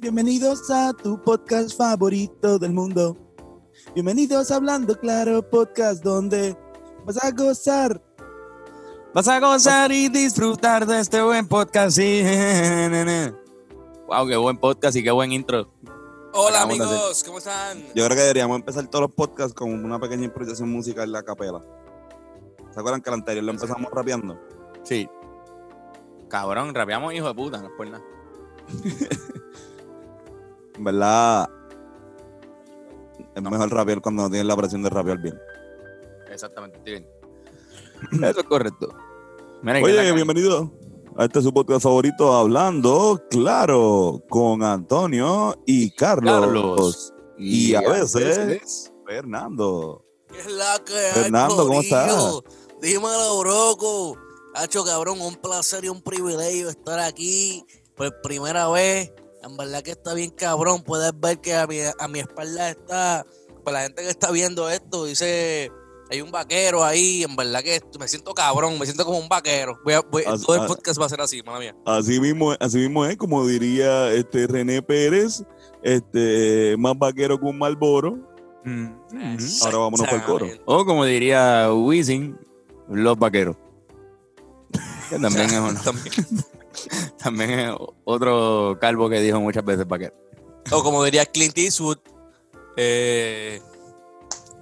[0.00, 3.16] Bienvenidos a tu podcast favorito del mundo.
[3.94, 6.56] Bienvenidos a Hablando Claro Podcast, donde
[7.04, 8.00] vas a gozar.
[9.12, 11.96] Vas a gozar y disfrutar de este buen podcast.
[11.96, 12.22] Sí.
[14.06, 15.66] Wow, qué buen podcast y qué buen intro.
[16.34, 17.82] Hola amigos, ¿cómo están?
[17.94, 21.22] Yo creo que deberíamos empezar todos los podcasts con una pequeña improvisación musical en la
[21.22, 21.64] capela.
[22.74, 24.36] ¿Se acuerdan que el anterior lo empezamos rapeando?
[24.82, 25.08] Sí.
[26.28, 28.04] Cabrón, rapeamos hijo de puta, no es por nada.
[30.74, 31.48] En verdad,
[33.32, 35.38] es mejor rapear cuando no tienes la presión de rapear bien.
[36.28, 37.08] Exactamente, estoy bien.
[38.28, 38.88] Eso es correcto.
[39.62, 40.72] Mira, ¿qué Oye, bienvenido
[41.16, 46.40] a este su podcast favorito, Hablando Claro, con Antonio y Carlos.
[46.40, 47.14] Carlos.
[47.38, 50.04] Y a veces, Fernando.
[50.26, 52.42] ¿Qué es la que hay, Fernando, ¿cómo estás?
[52.84, 54.18] Dímelo, broco.
[54.54, 57.64] Hacho, cabrón, un placer y un privilegio estar aquí
[57.96, 59.10] por primera vez.
[59.42, 60.82] En verdad que está bien cabrón.
[60.82, 63.24] Puedes ver que a mi, a mi espalda está,
[63.64, 65.72] para la gente que está viendo esto, dice,
[66.10, 67.22] hay un vaquero ahí.
[67.22, 69.78] En verdad que me siento cabrón, me siento como un vaquero.
[69.82, 71.74] Voy a- voy- As- todo el podcast va a ser así, mala mía.
[71.86, 75.42] Así mismo, así mismo es, como diría este René Pérez,
[75.82, 78.18] este más vaquero que un Malboro.
[78.64, 78.92] Mm.
[79.62, 80.46] Ahora vámonos para el coro.
[80.66, 82.38] O como diría Wisin,
[82.88, 83.56] los vaqueros.
[85.10, 86.14] Que también es, uno- También.
[87.22, 87.72] también es
[88.04, 90.14] otro calvo que dijo muchas veces vaquero.
[90.72, 91.98] O como diría Clint Eastwood,
[92.76, 93.60] eh,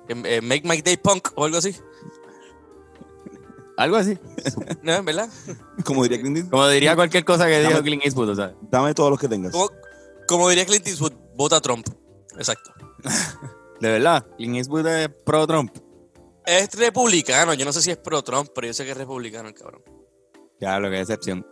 [0.08, 1.74] em- eh, Make My Day Punk o algo así.
[3.76, 4.18] Algo así.
[4.82, 4.92] ¿No?
[4.94, 5.28] ¿En verdad?
[5.84, 8.54] Como diría Clint Eastwood, Como diría cualquier cosa que dijo Dame- Clint Eastwood, o sea.
[8.70, 9.52] dame todos los que tengas.
[9.52, 9.70] Como,
[10.28, 11.86] como diría Clint Eastwood, vota Trump.
[12.36, 12.72] Exacto.
[13.80, 15.74] De verdad, Clint Eastwood es pro Trump.
[16.46, 17.54] Es republicano.
[17.54, 19.82] Yo no sé si es pro Trump, pero yo sé que es republicano el cabrón.
[20.60, 21.46] Ya, lo que es excepción.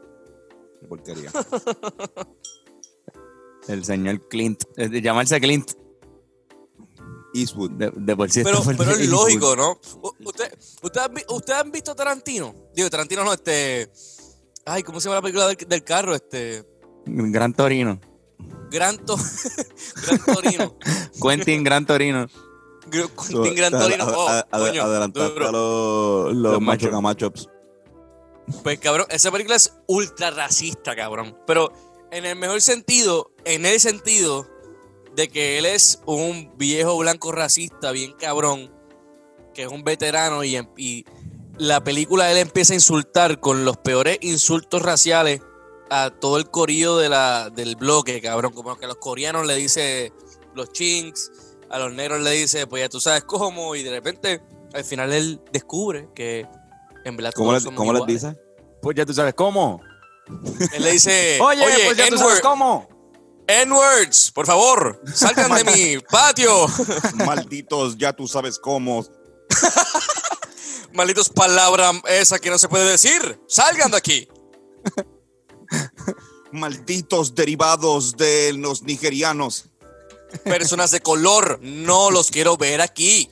[0.80, 1.30] Qué porquería.
[3.68, 4.62] El señor Clint.
[4.76, 5.72] De llamarse Clint.
[7.34, 7.72] Eastwood.
[7.72, 9.78] De, de por sí Pero, pero es lógico, ¿no?
[10.02, 10.52] U- Usted,
[10.82, 12.54] usted, han vi- ¿Ustedes han visto Tarantino?
[12.74, 13.90] Digo, Tarantino no, este...
[14.64, 16.14] Ay, ¿cómo se llama la película del, del carro?
[16.14, 16.66] Este...
[17.06, 18.00] Gran Torino.
[18.70, 19.16] Gran, To-
[20.06, 20.76] Gran Torino.
[21.22, 22.26] Quentin Gran Torino.
[23.56, 24.06] Gran Torino.
[24.06, 27.32] Oh, coño, adelantaste a los, los, macho.
[28.62, 31.36] Pues cabrón, esa película es ultra racista, cabrón.
[31.46, 31.72] Pero
[32.10, 34.46] en el mejor sentido, en el sentido
[35.14, 38.72] de que él es un viejo blanco racista, bien cabrón,
[39.54, 41.04] que es un veterano y, em- y
[41.58, 45.42] la película él empieza a insultar con los peores insultos raciales
[45.90, 48.52] a todo el corillo de la, del bloque, cabrón.
[48.52, 50.12] Como que a los coreanos le dice
[50.54, 51.30] los chinks,
[51.70, 54.42] a los negros le dice, pues ya tú sabes cómo, y de repente
[54.72, 56.46] al final él descubre que
[57.04, 58.36] en verdad ¿Cómo, todos le- somos cómo les dice?
[58.82, 59.80] Pues ya tú sabes cómo.
[60.72, 62.88] Él le dice, Oye, oye, pues ya tú sabes cómo.
[63.46, 65.64] N-words, por favor, salgan de
[65.96, 66.66] mi patio.
[67.26, 69.04] Malditos, ya tú sabes cómo.
[70.92, 73.40] Malditos palabras esa que no se puede decir.
[73.48, 74.28] Salgan de aquí.
[76.52, 79.69] Malditos derivados de los nigerianos.
[80.44, 83.28] Personas de color, no los quiero ver aquí.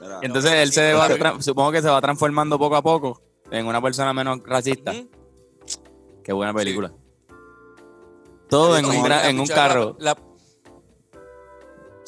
[0.00, 3.80] Mira, Entonces él se va, supongo que se va transformando poco a poco en una
[3.80, 4.92] persona menos racista.
[6.22, 6.92] Qué buena película.
[8.48, 9.96] Todo en un, la gra- en un pichada, carro.
[9.98, 10.14] la-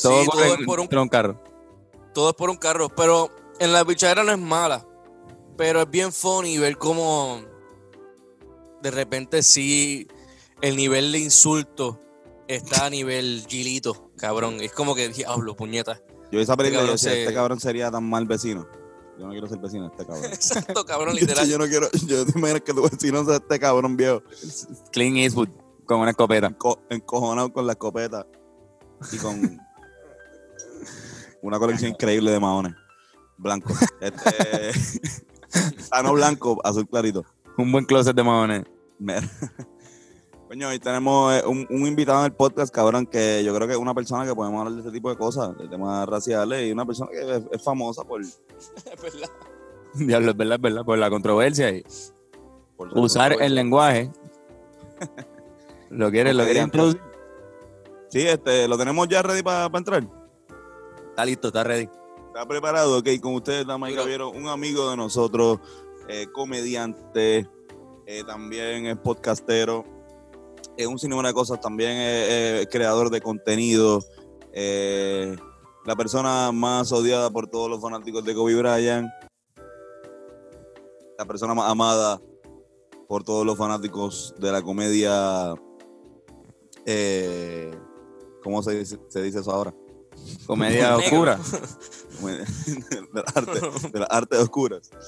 [0.00, 1.42] Todo Sí, todo en- por un- de un carro.
[2.14, 4.86] todo es por un carro, pero en la bichadera no es mala.
[5.56, 7.42] Pero es bien funny ver cómo
[8.80, 10.06] de repente sí
[10.60, 11.98] el nivel de insulto
[12.46, 14.56] está a nivel gilito, cabrón.
[14.60, 16.00] Es como que diablo, puñeta.
[16.30, 18.66] Yo esa película, Cabrón, yo decía, se- este cabrón sería tan mal vecino.
[19.18, 20.24] Yo no quiero ser vecino de este cabrón.
[20.32, 21.48] Exacto, cabrón, literal.
[21.48, 24.22] yo no quiero, yo te imaginas que tu vecino sea este cabrón viejo,
[24.92, 25.48] Clint Eastwood
[25.86, 26.50] con una escopeta.
[26.50, 28.26] enco- encojonado con la escopeta
[29.12, 29.58] y con
[31.40, 32.74] una colección increíble de maones
[33.38, 33.76] blancos.
[34.00, 34.72] Este,
[35.92, 37.24] ah, no blanco, azul clarito.
[37.56, 38.64] Un buen closet de maones.
[38.98, 39.22] Mira.
[40.48, 43.74] Coño, hoy tenemos eh, un, un invitado en el podcast, cabrón, que yo creo que
[43.74, 46.72] es una persona que podemos hablar de este tipo de cosas, de temas raciales, y
[46.72, 48.40] una persona que es, es famosa por, Es
[49.02, 49.28] verdad.
[49.92, 50.84] Diablo, es verdad, es verdad.
[50.86, 51.84] Por la controversia y
[52.78, 54.10] por usar el lenguaje.
[55.90, 57.02] ¿Lo quieres, lo quieres introducir?
[58.08, 60.08] Sí, este, lo tenemos ya ready para entrar.
[61.10, 61.90] Está listo, está ready.
[62.28, 62.96] ¿Está preparado?
[62.96, 65.58] Ok, con ustedes, damas y caballeros, un amigo de nosotros,
[66.08, 67.46] eh, comediante,
[68.06, 69.97] eh, también es podcastero,
[70.78, 72.28] es un sinnúmero de cosas, también es,
[72.62, 74.02] es creador de contenido,
[74.52, 75.36] eh,
[75.84, 79.10] la persona más odiada por todos los fanáticos de Kobe Bryant,
[81.18, 82.20] la persona más amada
[83.08, 85.54] por todos los fanáticos de la comedia,
[86.86, 87.76] eh,
[88.44, 89.74] ¿cómo se dice, se dice eso ahora?
[90.46, 91.38] Comedia oscura.
[92.20, 94.90] De las artes, de las artes oscuras.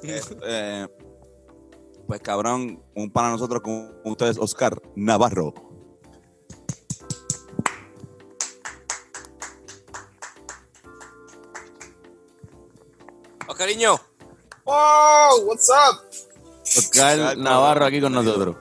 [0.00, 0.86] Eh, eh,
[2.08, 5.52] pues cabrón, un para nosotros con ustedes, Oscar Navarro.
[13.46, 13.98] Oscariño,
[14.64, 15.46] ¡Wow!
[15.46, 16.04] What's up?
[16.62, 18.56] Oscar Oscar Navarro aquí con nosotros.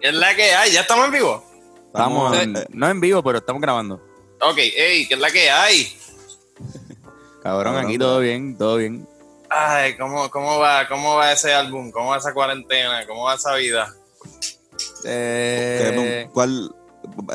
[0.00, 0.72] ¿Qué es la que hay?
[0.72, 1.44] ¿Ya estamos en vivo?
[1.88, 3.96] Estamos, en- no en vivo, pero estamos grabando.
[4.40, 5.94] Ok, ey, ¿qué es la que hay?
[7.42, 9.06] Cabrón, Cabrón, aquí todo bien, todo bien.
[9.54, 10.88] Ay, ¿cómo, cómo va?
[10.88, 11.90] ¿Cómo va ese álbum?
[11.90, 13.06] ¿Cómo va esa cuarentena?
[13.06, 13.94] ¿Cómo va esa vida?
[15.04, 16.74] Eh, ¿Cuál?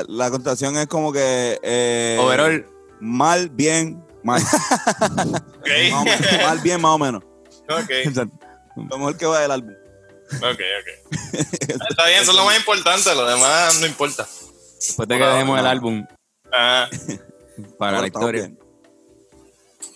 [0.08, 1.60] La contestación es como que.
[1.62, 2.66] eh, overall,
[3.00, 4.42] Mal, bien, mal.
[5.60, 6.44] Ok, Más o menos.
[6.44, 7.24] mal, bien, más o menos.
[7.70, 7.92] ok,
[8.90, 9.74] Lo mejor que va del álbum.
[10.38, 10.44] ok,
[10.80, 11.12] ok.
[11.34, 14.24] Está bien, eso es lo más importante, lo demás no importa.
[14.80, 16.06] después de que Bueno, dejemos el álbum
[16.52, 16.90] Ah,
[17.78, 18.50] para la historia.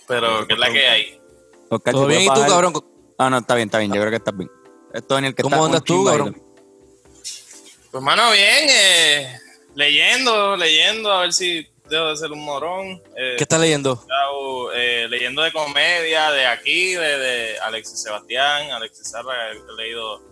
[0.06, 1.21] pero ¿qué es la que hay?
[1.76, 2.22] Oscar, ¿todo ¿se puede bien?
[2.22, 2.50] ¿Y tú, bajar?
[2.50, 2.84] cabrón?
[3.18, 3.92] Ah, no, está bien, está bien.
[3.92, 4.50] Yo creo que estás bien.
[4.92, 6.42] Esto en el que ¿Cómo está andas tú, cabrón?
[7.90, 9.38] Pues, mano, bien, eh,
[9.74, 13.02] leyendo, leyendo, a ver si dejo de ser un morón.
[13.16, 14.02] Eh, ¿Qué estás leyendo?
[14.74, 20.22] eh, leyendo de comedia de aquí, de, de Alexis Sebastián, Alexis Serra, he, he leído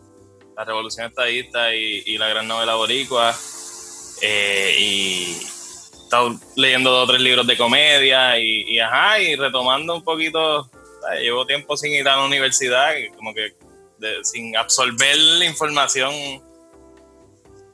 [0.56, 3.34] La Revolución Estadista y, y la gran novela boricua.
[4.22, 9.37] eh, y he estado leyendo dos o tres libros de comedia y, y ajá, y
[9.37, 10.70] retomando un poquito.
[11.20, 13.55] Llevo tiempo sin ir a la universidad, como que
[13.99, 16.12] de- sin absorber la información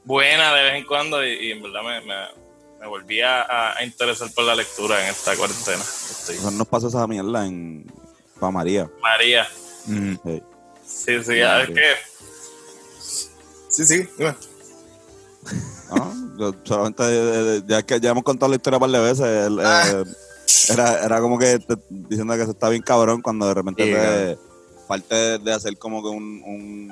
[0.03, 2.47] buena de vez en cuando y, y en verdad me, me-
[2.79, 5.81] me volví a, a interesar por la lectura en esta cuarentena.
[5.81, 7.91] Estoy- nos pasó esa mierda en.
[8.39, 8.89] Pa' María.
[9.01, 9.47] María,
[9.87, 10.15] Mm.
[10.25, 10.43] Sí.
[10.85, 11.73] sí, sí, Ya, es sí.
[11.73, 11.95] que...
[13.69, 14.35] Sí, sí, dime.
[15.89, 16.13] ¿No?
[16.37, 19.59] Yo solamente, eh, ya que ya hemos contado la historia un par de veces, el,
[19.65, 19.83] Ah.
[19.89, 20.03] eh,
[20.69, 23.89] era, era como que te- diciendo que se está bien cabrón cuando de repente Sí,
[23.91, 24.39] te- cabrón.
[24.87, 26.91] parte de, hacer como que un, un,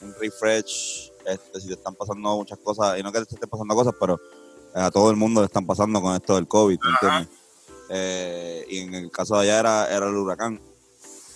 [0.00, 3.74] un refresh, este, si te están pasando muchas cosas, y no que te estén pasando
[3.74, 4.18] cosas, pero
[4.74, 7.28] a todo el mundo le están pasando con esto del COVID, ¿me entiendes?
[7.90, 10.60] Eh, y en el caso de allá era, era el huracán,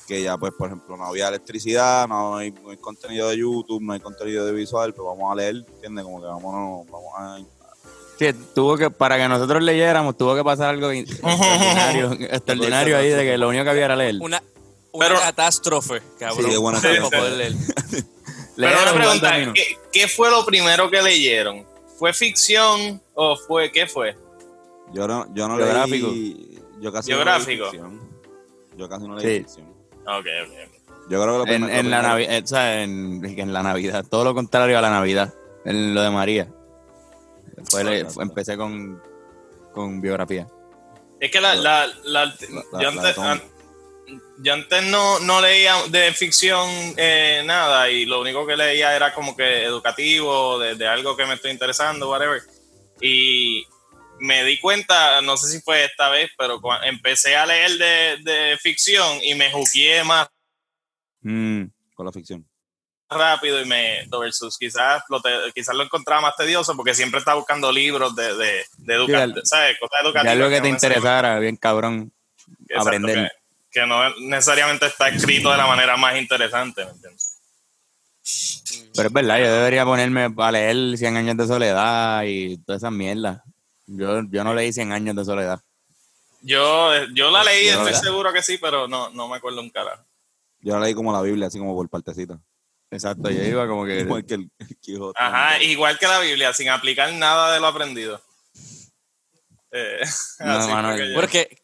[0.07, 3.83] que ya pues por ejemplo no había electricidad, no hay, no hay contenido de YouTube,
[3.83, 6.05] no hay contenido de visual, pues vamos a leer, ¿entiendes?
[6.05, 7.39] Como que vámonos, vamos a...
[8.19, 13.09] Sí, tuvo que, para que nosotros leyéramos, tuvo que pasar algo in- extraordinario, extraordinario ahí
[13.11, 14.17] de que lo único que había era leer.
[14.21, 14.43] Una,
[14.93, 16.45] una Pero- catástrofe, cabrón.
[16.47, 17.53] Sí, de buena poder leer.
[18.57, 19.33] Pero una pregunta.
[19.55, 21.65] ¿qué, qué fue lo primero que leyeron?
[21.99, 24.17] ¿Fue ficción o fue qué fue?
[24.93, 26.09] Yo no, yo no Biográfico.
[26.09, 26.59] leí...
[26.81, 27.65] Yo casi Biográfico.
[27.67, 28.01] no leí ficción.
[28.77, 29.45] Yo casi no leí Sí.
[29.45, 29.67] ficción.
[30.07, 31.09] Ok, ok.
[31.11, 34.25] Yo creo que lo En, primero- en la Navidad, sea, en, en la Navidad, todo
[34.25, 35.33] lo contrario a la Navidad,
[35.65, 36.49] en lo de María.
[37.85, 39.03] Le- empecé con,
[39.73, 40.47] con biografía.
[41.21, 42.25] Es que la, la, la-
[42.73, 43.25] la- yo antes, Tom.
[43.25, 43.43] an-
[44.39, 49.13] yo antes no, no leía de ficción eh, nada y lo único que leía era
[49.13, 52.41] como que educativo, de, de algo que me estoy interesando, whatever.
[53.01, 53.67] Y
[54.21, 58.17] me di cuenta, no sé si fue esta vez, pero cua- empecé a leer de,
[58.33, 60.29] de ficción y me juqueé más
[61.21, 62.48] Mm, Con la ficción.
[63.11, 67.37] Rápido y me versus quizás lo, te- quizás lo encontraba más tedioso porque siempre estaba
[67.39, 69.79] buscando libros de, de, de educación, Sí, al- ¿sabes?
[69.79, 70.33] Cosas educativas.
[70.37, 72.13] algo que te no interesara, bien cabrón.
[72.69, 73.33] Exacto, aprender.
[73.71, 77.35] Que, que no necesariamente está escrito de la manera más interesante, ¿me entiendes?
[78.95, 82.93] Pero es verdad, yo debería ponerme a leer 100 años de soledad y todas esas
[82.93, 83.41] mierdas.
[83.87, 85.61] Yo, yo no leí 100 años de soledad.
[86.43, 89.61] Yo, yo la leí, Yo estoy la- seguro que sí, pero no, no me acuerdo
[89.61, 90.05] un carajo.
[90.61, 92.39] Yo la leí como la Biblia, así como por partecita.
[92.91, 94.01] Exacto, yo iba como que...
[94.01, 95.19] Igual que el, el Quijote.
[95.23, 98.21] Ajá, igual que la Biblia, sin aplicar nada de lo aprendido.
[99.73, 100.01] Eh,
[100.41, 101.61] No, así mano, Porque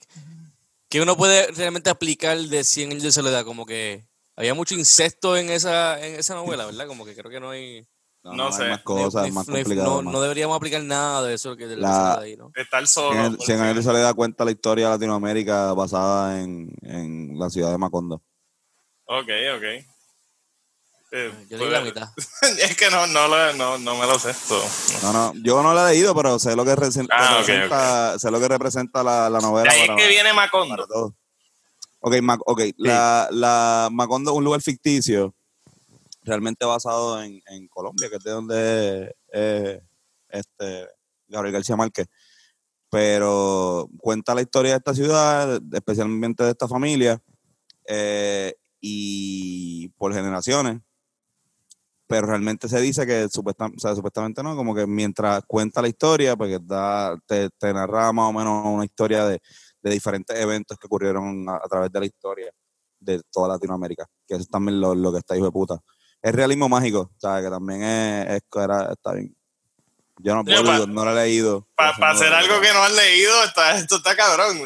[0.89, 4.05] que uno puede realmente aplicar de 100 años de soledad, como que
[4.37, 6.87] había mucho incesto en esa, en esa novela, ¿verdad?
[6.87, 7.87] Como que creo que no hay...
[8.23, 8.65] No, no no, sé.
[8.65, 9.91] hay más cosas, más no hay- complicado.
[9.97, 10.13] no, más.
[10.15, 12.51] no deberíamos aplicar nada de eso que de la, ahí, ¿no?
[12.55, 13.37] estar solo.
[13.37, 13.91] Por Cien años de fin.
[13.91, 18.23] soledad cuenta la historia de Latinoamérica basada en, en la ciudad de Macondo.
[19.07, 19.85] Ok, ok.
[21.17, 22.09] Eh, Yo leí la pues, mitad.
[22.59, 24.65] es que no, no, lo- no, no me lo sé todo.
[25.03, 26.73] No, no, yo no la he leído, pero sé lo que,
[27.13, 29.71] Ah, sé lo que representa la, la De novela.
[29.71, 30.87] ahí es que viene Macondo.
[30.89, 31.15] todo.
[32.01, 35.35] Ok, Mac- ok, la, la Macondo es un lugar ficticio,
[36.25, 39.81] realmente basado en, en Colombia, que es de donde es
[40.31, 40.89] este,
[41.29, 42.09] Gabriel García Márquez.
[42.91, 47.21] pero cuenta la historia de esta ciudad, especialmente de esta familia,
[47.87, 50.81] eh, y por generaciones.
[52.07, 55.89] Pero realmente se dice que supuesta- o sea, supuestamente no, como que mientras cuenta la
[55.89, 59.41] historia, porque da, te, te narra más o menos una historia de,
[59.83, 62.51] de diferentes eventos que ocurrieron a, a través de la historia
[63.01, 65.79] de toda Latinoamérica, que eso es también lo, lo que está hijo de puta.
[66.23, 69.35] Es realismo mágico, o sea, que también es, es- era- está bien.
[70.19, 71.69] Yo no, Yo, puedo, pa- no lo he leído.
[71.75, 74.59] Para hacer algo que no has leído, está, esto está cabrón.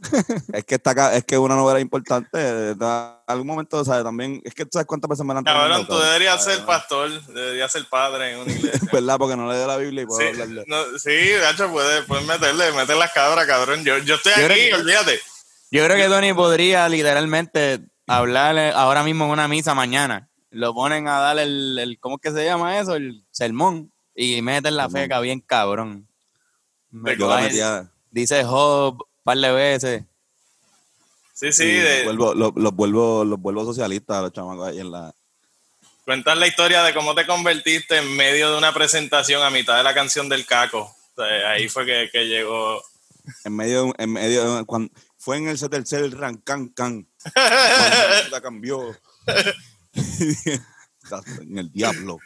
[0.52, 2.70] Es que está acá, es que una novela importante.
[2.70, 2.78] En
[3.26, 5.98] algún momento, o sea, también, es que tú sabes cuántas veces me han Cabrón, tú
[5.98, 6.58] deberías ¿sabes?
[6.58, 8.80] ser pastor, deberías ser padre en una iglesia.
[8.92, 9.18] ¿Verdad?
[9.18, 10.64] Porque no le la Biblia y puedo Sí, hablarle.
[10.66, 13.84] no, sí, gacho, puedes, puedes meterle, meter las cabras, cabrón.
[13.84, 15.20] Yo, yo estoy Yo aquí, que- olvídate.
[15.70, 20.28] Yo creo que Tony podría literalmente hablar ahora mismo en una misa mañana.
[20.50, 22.94] Lo ponen a dar el, el ¿cómo es que se llama eso?
[22.94, 23.92] El sermón.
[24.14, 26.08] Y meten la feca bien cabrón.
[26.90, 27.16] Me.
[28.10, 30.04] Dice Job par de veces.
[31.34, 34.68] Sí, sí, y de, los, vuelvo, los, los vuelvo, los vuelvo socialistas a los chamacos
[34.68, 35.14] ahí en la.
[36.06, 39.82] cuentas la historia de cómo te convertiste en medio de una presentación a mitad de
[39.82, 40.80] la canción del caco.
[40.80, 42.82] O sea, ahí fue que, que llegó.
[43.44, 47.06] En medio, en medio, cuando, fue en el tercer rancan can.
[48.30, 48.96] La cambió.
[51.42, 52.18] en el diablo.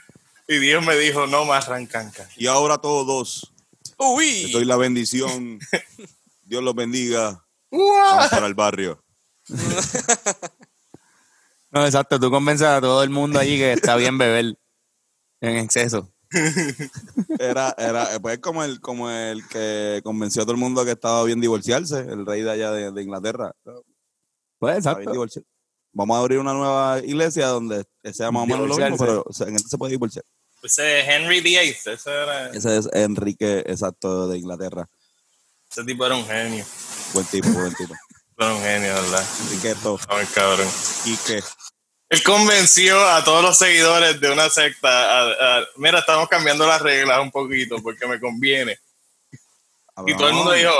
[0.46, 2.28] Y Dios me dijo, no más rancanca.
[2.36, 3.52] Y ahora todos,
[3.98, 4.64] les doy Uy.
[4.64, 5.58] la bendición.
[6.42, 7.44] Dios los bendiga.
[7.70, 9.02] Vamos para el barrio.
[11.72, 12.20] No, exacto.
[12.20, 14.58] Tú convences a todo el mundo allí que está bien beber
[15.40, 16.12] en exceso.
[17.38, 21.24] Era, era, pues como el, como el que convenció a todo el mundo que estaba
[21.24, 23.52] bien divorciarse, el rey de allá de, de Inglaterra.
[24.58, 25.12] Pues exacto.
[25.92, 29.04] Vamos a abrir una nueva iglesia donde sea más o menos lo mismo, Divorciarse.
[29.04, 30.24] pero o sea, en este se puede divorciar.
[30.62, 34.88] Ese es Henry VIII, ese, era, Ese es Enrique, exacto, de Inglaterra.
[35.72, 36.64] Ese tipo era un genio.
[37.14, 37.94] Buen tipo, buen tipo.
[38.38, 39.24] Era un genio, ¿verdad?
[39.42, 40.66] Enrique esto, Ay, cabrón.
[41.04, 41.42] Quique.
[42.08, 46.80] Él convenció a todos los seguidores de una secta a, a- mira, estamos cambiando las
[46.82, 48.78] reglas un poquito porque me conviene.
[50.06, 50.72] Y todo el mundo dijo,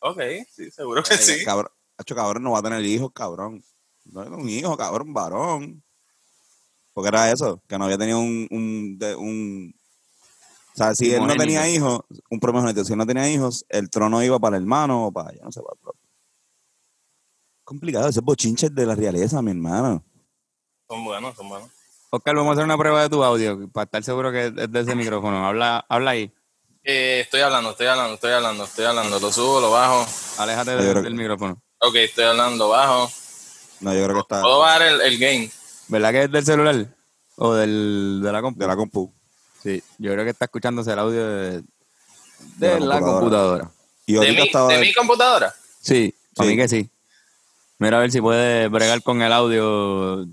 [0.00, 0.20] ok,
[0.54, 1.44] sí, seguro que Ay, sí.
[1.44, 3.62] Cabrón, Hacho, cabrón, no va a tener hijos, cabrón.
[4.06, 5.82] No es un hijo, cabrón, varón.
[6.94, 8.48] Porque era eso, que no había tenido un...
[8.50, 9.74] un, de- un
[10.72, 12.00] o sea, si él no tenía hijos,
[12.30, 15.32] un primogénito, si él no tenía hijos, el trono iba para el hermano o para,
[15.34, 15.94] yo no sé, para otro.
[17.64, 20.04] Complicado, ese bochinche de la realeza, mi hermano.
[20.88, 21.70] Son buenos, son buenos.
[22.10, 24.80] Oscar, vamos a hacer una prueba de tu audio para estar seguro que es de
[24.80, 25.46] ese micrófono.
[25.46, 26.32] Habla, habla ahí.
[26.82, 29.20] Eh, estoy hablando, estoy hablando, estoy hablando, estoy hablando.
[29.20, 30.04] Lo subo, lo bajo.
[30.38, 31.62] Aléjate del, creo del que- micrófono.
[31.78, 33.08] Ok, estoy hablando, bajo.
[33.80, 35.50] No, yo creo que está Puedo bajar el, el gain.
[35.88, 36.96] ¿Verdad que es del celular?
[37.36, 38.58] ¿O del, de la compu?
[38.60, 39.14] de la compu.
[39.62, 41.64] Sí, yo creo que está escuchándose el audio de, de
[42.58, 43.20] De la computadora.
[43.20, 43.70] computadora.
[44.06, 44.68] Y ¿De mi, estaba...
[44.72, 45.54] de mi computadora?
[45.80, 46.48] Sí, a Sí.
[46.48, 46.90] mí que sí.
[47.78, 50.26] Mira a ver si puede bregar con el audio.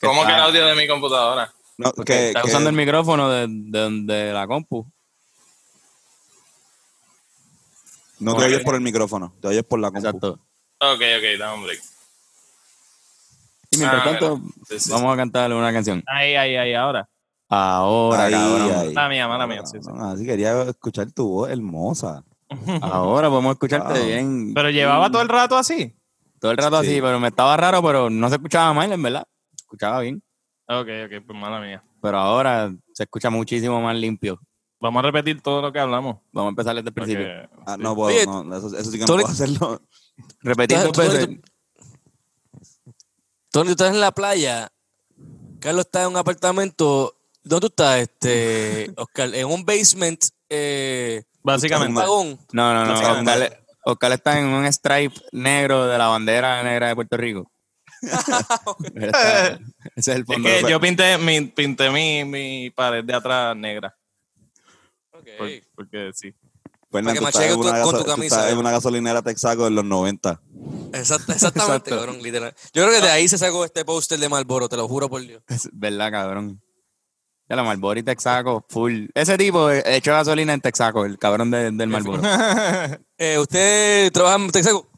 [0.00, 1.52] ¿Cómo está- que el audio de mi computadora?
[1.76, 4.86] No, que, está que- usando el micrófono de, de, de la compu.
[8.20, 10.06] no te oyes por el micrófono, te oyes por la compu.
[10.06, 10.32] Exacto.
[10.80, 11.80] Ok, ok, dame un break.
[13.70, 14.52] Y mientras Ah, tanto, mira.
[14.68, 16.02] Sí, sí, vamos a cantarle una canción.
[16.06, 17.08] Ahí, ahí, ahí, ahora.
[17.56, 18.72] Ahora, Ahí, cabrón.
[18.78, 18.92] ahí.
[18.94, 19.88] Mala mía, mala mía, sí, sí.
[19.92, 22.24] No, así quería escuchar tu voz hermosa.
[22.82, 24.52] Ahora podemos escucharte bien.
[24.54, 25.94] Pero llevaba todo el rato así.
[26.40, 26.88] Todo el rato Sí.
[26.88, 29.24] así, pero me estaba raro, pero no se escuchaba mal, en verdad.
[29.56, 30.22] Se escuchaba bien.
[30.66, 31.82] Ok, ok, pues mala mía.
[32.02, 34.40] Pero ahora se escucha muchísimo más limpio.
[34.80, 36.18] Vamos a repetir todo lo que hablamos.
[36.32, 37.26] Vamos a empezar desde el principio.
[37.66, 39.80] Ah, no puedo, Oye, no, eso, eso sí que no Tony- puedo hacerlo.
[40.42, 41.28] Repetir dos veces.
[43.50, 44.70] Tony, tú estás en la playa.
[45.60, 47.14] Carlos está en un apartamento.
[47.44, 49.34] ¿Dónde tú estás, este, Oscar?
[49.34, 50.24] En un basement.
[50.48, 51.90] Eh, Básicamente.
[51.90, 52.38] un vagón.
[52.52, 52.94] No, no, no.
[52.94, 57.50] Oscar, Oscar está en un stripe negro de la bandera negra de Puerto Rico.
[58.94, 59.58] Está-
[59.96, 60.48] ese es el Es fondo.
[60.48, 63.94] que yo pinté mi, pinté mi, mi pared de atrás negra.
[65.12, 65.28] Ok.
[65.38, 66.32] por- porque sí.
[66.92, 68.60] Que estás macheque en una con tu camisa, estás en eh.
[68.60, 70.40] una gasolinera Texaco en los 90.
[70.92, 72.54] Exact- exactamente, cabrón, literal.
[72.72, 75.20] Yo creo que de ahí se sacó este póster de Marlboro, te lo juro por
[75.20, 75.42] Dios.
[75.48, 76.62] Es verdad, cabrón.
[77.48, 79.06] Ya la Marlboro y Texaco, full.
[79.14, 82.22] Ese tipo echó gasolina en Texaco, el cabrón de- del Marlboro.
[83.18, 84.88] Eh, ¿Usted trabaja en Texaco?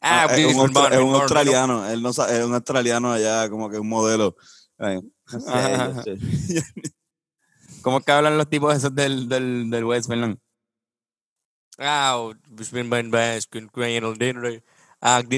[0.00, 0.62] Ah, es, un,
[0.94, 4.34] es australiano, él no sa- es un australiano allá, como que un modelo.
[7.82, 10.38] ¿Cómo es que hablan los tipos esos del, del, del West, Fernando?
[11.78, 12.16] Ah,
[14.04, 14.62] on dinner.
[15.00, 15.28] Ah, uh,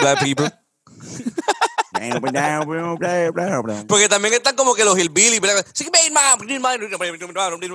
[0.00, 0.50] black people.
[3.86, 5.64] Porque también están como que los hillbilly, ¿verdad?
[5.74, 6.80] Sí, man, man,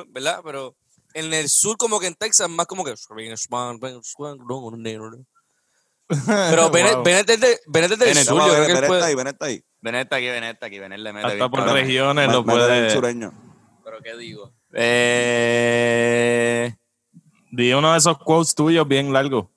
[0.09, 0.41] ¿verdad?
[0.43, 0.75] Pero
[1.13, 2.95] en el sur, como que en Texas, más como que.
[6.25, 8.99] Pero Bennett, es de- Bennett es del Bennett, sur, yo creo ver, que Benet puede-
[8.99, 9.63] está ahí, Benet está ahí.
[9.81, 11.75] Benet aquí, Benet aquí, Benet le mete Hasta bien por cabrón.
[11.75, 12.89] regiones lo puede.
[12.89, 13.33] sureño.
[13.83, 14.53] Pero qué digo.
[14.73, 16.75] Eh,
[17.51, 19.47] Di uno de esos quotes tuyos bien largos.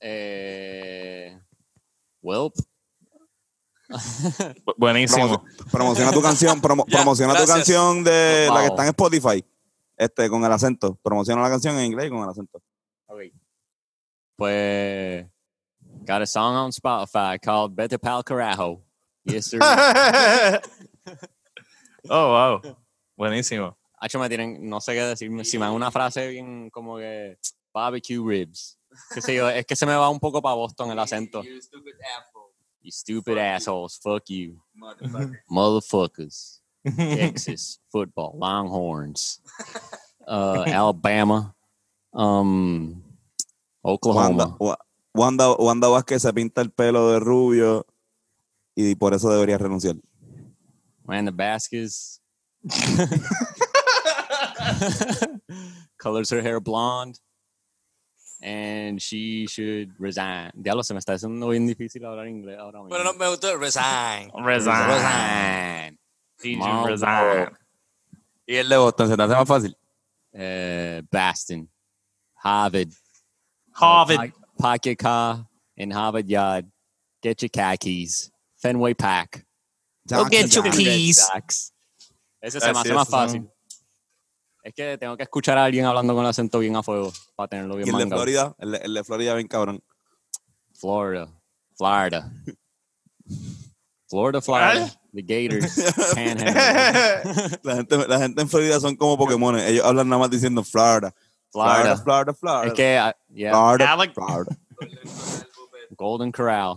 [0.00, 1.38] Eh,
[2.22, 2.54] Welp.
[4.64, 5.28] Bu- Buenísimo.
[5.44, 9.44] Promo- promociona tu canción, promo- Ya, promociona tu canción de la que está en Spotify.
[9.96, 10.96] Este, con el acento.
[11.02, 12.60] Promociona la canción en inglés y con el acento.
[14.36, 15.26] Pues,
[16.06, 18.82] got a song on Spotify called Vete Pal Carajo.
[19.24, 19.60] Yes, sir.
[22.10, 22.76] oh, wow.
[23.16, 23.76] Buenísimo.
[24.00, 25.30] Hacho, me tienen, no sé qué decir.
[25.46, 27.38] Si me dan una frase bien como que
[27.72, 28.78] barbecue ribs.
[29.14, 31.42] Qué sé yo, es que se me va un poco para Boston el acento.
[32.84, 33.96] You stupid assholes.
[33.96, 34.60] Fuck you.
[35.50, 36.58] Motherfuckers.
[36.96, 37.78] Texas.
[37.92, 38.36] Football.
[38.38, 39.40] Longhorns.
[40.26, 41.54] Uh, Alabama.
[42.14, 43.02] Um,
[43.84, 44.56] Oklahoma.
[44.58, 44.78] Wa-
[45.14, 47.84] Wanda, Wanda Vázquez se pinta el pelo de rubio
[48.74, 49.96] y por eso debería renunciar.
[51.06, 52.20] Man, the Baskets.
[55.98, 57.18] Colors her hair blonde.
[58.46, 60.50] And she should resign.
[60.54, 62.90] Diablo, se me está haciendo bien difícil hablar inglés ahora mismo.
[62.90, 64.30] Pero no me gustó resign.
[64.36, 64.86] Resign.
[64.86, 65.98] Resign.
[66.42, 66.90] DJ Marlboro.
[66.90, 67.58] Resign.
[68.46, 69.76] y el de Boston, ¿se te hace más fácil?
[70.34, 71.70] Uh, Baston.
[72.42, 72.90] Harvard.
[73.72, 74.32] Harvard.
[74.32, 75.46] Po- Pocket car
[75.76, 76.66] in Harvard Yard.
[77.22, 78.30] Get your car keys.
[78.60, 79.46] Fenway Pack.
[80.06, 81.72] Go get your Red Sox.
[82.42, 83.48] Ese se me hace más es, fácil.
[84.64, 87.48] Es que tengo que escuchar a alguien hablando con el acento bien a fuego para
[87.48, 88.16] tenerlo Y bien el de.
[88.16, 89.84] Florida, el de, el de Florida bien cabrón.
[90.72, 91.28] Florida.
[91.76, 92.32] Florida.
[94.08, 94.90] Florida, Florida.
[95.12, 95.94] The Gators.
[96.14, 97.58] Panhandle.
[97.62, 99.58] La gente, la gente en Florida son como Pokémon.
[99.58, 101.12] Ellos hablan nada más diciendo Florida.
[101.52, 101.96] Florida, Florida.
[102.02, 102.66] Florida, Florida.
[102.66, 104.56] Es que, ah, yeah, Florida, Alec- Florida.
[105.96, 106.76] Golden Corral.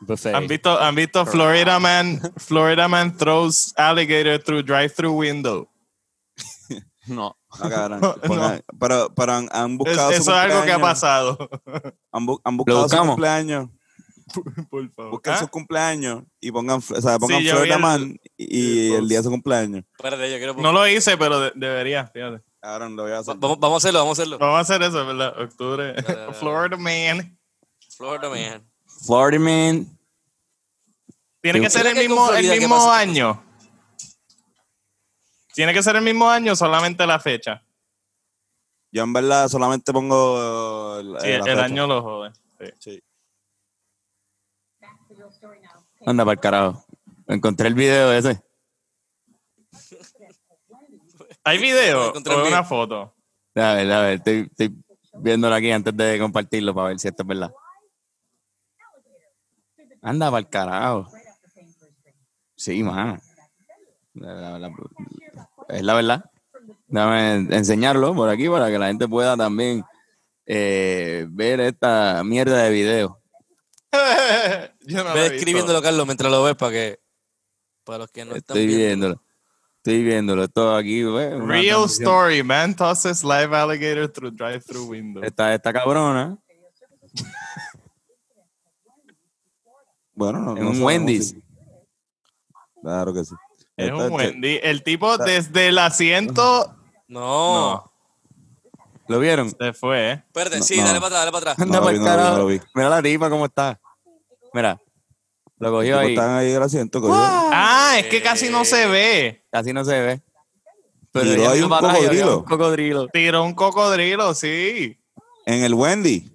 [0.00, 0.34] Buffet.
[0.34, 5.68] ¿Han visto, han visto Florida Man, Florida Man throws alligator through drive-through window?
[7.06, 7.36] No.
[7.62, 8.00] No, cabrón.
[8.28, 8.60] No.
[8.80, 11.38] Pero, pero han, han Es- buscado su eso es algo que ha pasado.
[12.12, 13.68] Han, bu- han buscado su cumpleaños.
[14.70, 15.12] Por favor.
[15.12, 15.38] Busquen ¿Ah?
[15.38, 17.48] sus cumpleaños y pongan, o sea, pongan Sí,
[17.80, 19.08] Man y el el post.
[19.08, 19.84] día de su cumpleaños.
[19.96, 20.54] Espérate, yo quiero.
[20.54, 22.42] No lo hice, pero de- debería, fíjate.
[22.60, 23.36] Ahora lo voy a hacer.
[23.38, 24.38] vamos, vamos a hacerlo, vamos a hacerlo.
[24.38, 25.40] Vamos a hacer eso, ¿verdad?
[25.40, 25.92] Octubre.
[25.94, 26.32] dale.
[26.40, 27.38] Florida Man.
[27.96, 28.68] Florida Man.
[29.06, 29.98] Florida Man.
[31.40, 32.98] Tiene que ser el mismo, el Florida, ¿qué mismo pasa?
[32.98, 33.42] año.
[35.56, 37.64] Tiene que ser el mismo año, solamente la fecha.
[38.92, 41.64] Yo en verdad solamente pongo el, Sí, eh, el, la fecha.
[41.64, 42.32] año lo jode.
[42.60, 42.72] Sí.
[42.78, 43.02] Sí.
[46.04, 46.84] Anda para el carajo.
[47.26, 48.42] Encontré el video ese.
[51.42, 53.14] ¿Hay video Encontré o el una foto?
[53.54, 54.76] A ver, a ver, estoy, estoy
[55.14, 57.50] viéndolo aquí antes de compartirlo para ver si esto es verdad.
[60.02, 61.08] Anda para el carajo.
[62.56, 63.18] Sí, mano.
[64.16, 64.70] La- la- la-
[65.68, 66.24] es la verdad.
[66.88, 69.84] Déjame enseñarlo por aquí para que la gente pueda también
[70.46, 73.20] eh, ver esta mierda de video.
[74.86, 77.00] Yo no lo Ve escribiéndolo, Carlos, mientras lo ves para que.
[77.84, 78.84] Para los que no están Estoy viendo.
[79.08, 79.22] viéndolo.
[79.76, 80.44] Estoy viéndolo.
[80.44, 85.22] Esto aquí, güey, Real story, man tosses live alligator through drive-through window.
[85.22, 86.36] Esta, esta cabrona
[90.14, 91.36] Bueno, no, en no un Wendy's.
[92.82, 93.34] Claro que sí.
[93.76, 94.58] Es un Wendy.
[94.62, 96.74] El tipo desde el asiento
[97.08, 97.20] No.
[97.20, 97.92] No.
[99.08, 99.50] ¿Lo vieron?
[99.56, 100.12] se fue, ¿eh?
[100.26, 100.84] Espérate, No, sí, no.
[100.86, 101.58] dale para atrás, dale para atrás.
[101.60, 102.32] Anda No lo pa'l vi, no lo vi, carajo.
[102.36, 102.60] no lo vi.
[102.74, 103.80] Mira la tipa cómo está.
[104.52, 104.80] Mira.
[105.58, 106.08] Lo cogió ahí.
[106.10, 107.00] Están ahí en el asiento.
[107.00, 107.14] cogió.
[107.16, 109.44] Ah, es que casi no se ve.
[109.50, 110.22] Casi no se ve.
[111.12, 112.38] Tiró ella ahí un para cocodrilo.
[112.38, 113.08] Un cocodrilo.
[113.08, 114.98] Tiró un cocodrilo, sí.
[115.46, 116.28] En el Wendy.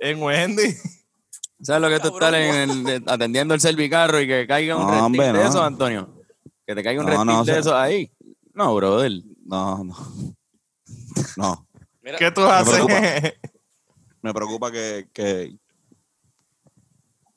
[0.00, 0.74] En Wendy.
[1.62, 4.82] ¿Sabes lo que es tú estar en el- atendiendo el servicarro y que caiga un
[4.82, 5.40] No, reptil hombre, de no.
[5.42, 6.08] esos, Antonio?
[6.68, 8.12] Que te caiga un No, o de sea- esos ahí.
[8.52, 9.10] No, brother.
[9.46, 9.96] No, no.
[11.38, 11.66] No.
[12.02, 12.74] Mira, ¿Qué tú Me haces?
[12.74, 13.00] preocupa.
[14.22, 15.56] Me preocupa que, que...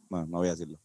[0.10, 0.78] Bueno, no voy a decirlo.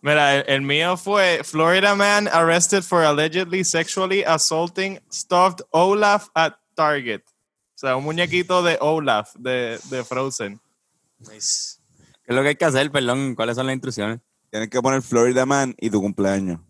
[0.00, 6.54] Mira, el, el mío fue Florida man arrested for allegedly sexually assaulting stuffed Olaf at
[6.74, 7.20] Target.
[7.26, 10.58] O sea, un muñequito de Olaf de, de Frozen.
[11.18, 11.76] nice.
[12.24, 12.90] ¿Qué es lo que hay que hacer?
[12.90, 14.20] Perdón, ¿cuáles son las instrucciones?
[14.50, 16.60] Tienes que poner Florida Man y tu cumpleaños.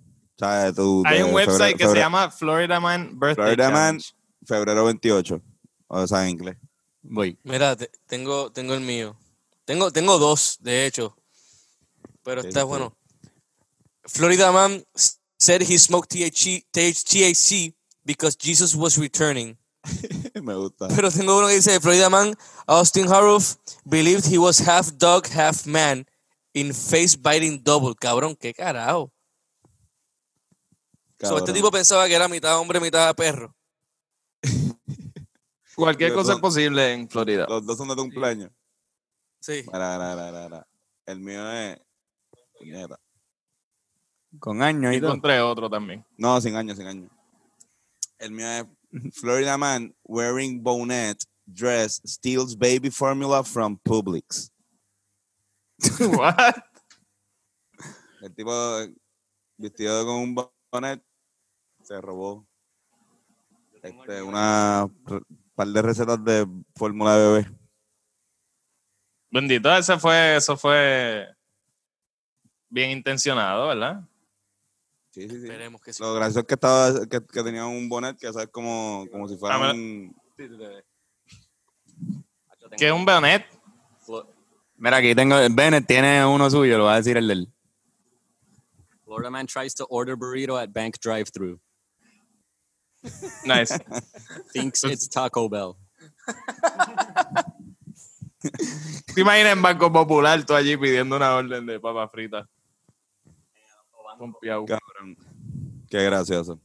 [0.41, 3.71] O sea, tu, Hay de un website febrero- que se llama Florida Man Birthday Florida
[3.71, 4.01] Man,
[4.47, 5.41] febrero 28.
[5.89, 6.57] O sea, en inglés.
[7.03, 7.39] Voy.
[7.43, 9.17] Mira, te- tengo, tengo el mío.
[9.65, 11.17] Tengo, tengo dos, de hecho.
[12.23, 12.95] Pero está bueno.
[14.05, 14.85] Florida man
[15.39, 17.75] said he smoked THC, THC
[18.05, 19.57] because Jesus was returning.
[20.43, 20.89] Me gusta.
[20.89, 22.35] Pero tengo uno que dice, Florida man,
[22.67, 26.07] Austin Harroff believed he was half dog, half man
[26.55, 27.95] in face biting double.
[27.95, 29.11] Cabrón, qué carajo.
[31.21, 33.55] So, este tipo pensaba que era mitad hombre, mitad perro.
[35.75, 37.47] Cualquier cosa es posible en Florida.
[37.49, 38.51] Los dos son de cumpleaños.
[39.41, 39.65] Sí.
[39.73, 40.69] Mira, mira, mira.
[41.07, 41.79] El mío es.
[44.39, 46.05] Con años Y encontré otro también.
[46.17, 47.11] No, sin años, sin años.
[48.19, 48.67] El mío es
[49.15, 54.51] Florida man wearing bonnet dress steals baby formula from Publix.
[56.01, 56.57] What?
[58.21, 58.53] El tipo
[59.57, 60.35] vestido con un
[60.71, 61.03] bonnet
[61.89, 62.47] se robó
[63.83, 64.87] este, una
[65.55, 66.47] par de recetas de
[66.77, 67.51] fórmula de bebé.
[69.31, 71.27] Bendito, ese fue, eso fue
[72.69, 74.03] bien intencionado, ¿verdad?
[75.13, 75.47] Sí, sí, sí.
[75.47, 76.03] Esperemos que sí.
[76.03, 79.39] Lo gracioso es que estaba que, que tenía un bonnet que es como, como si
[79.39, 80.15] fuera Ah, un
[82.77, 83.47] Que es un bayonet.
[84.77, 85.37] Mira, aquí tengo.
[85.51, 87.51] Bennett tiene uno suyo, lo va a decir el del.
[89.07, 91.59] Florida man tries to order burrito at bank drive-thru.
[93.45, 93.79] Nice.
[94.53, 95.75] Thinks it's Taco Bell.
[99.15, 102.47] ¿Te imaginas en Banco Popular tú allí pidiendo una orden de papas fritas?
[104.19, 104.65] Pompeado.
[104.67, 105.17] cabrón.
[105.89, 106.61] Qué gracioso.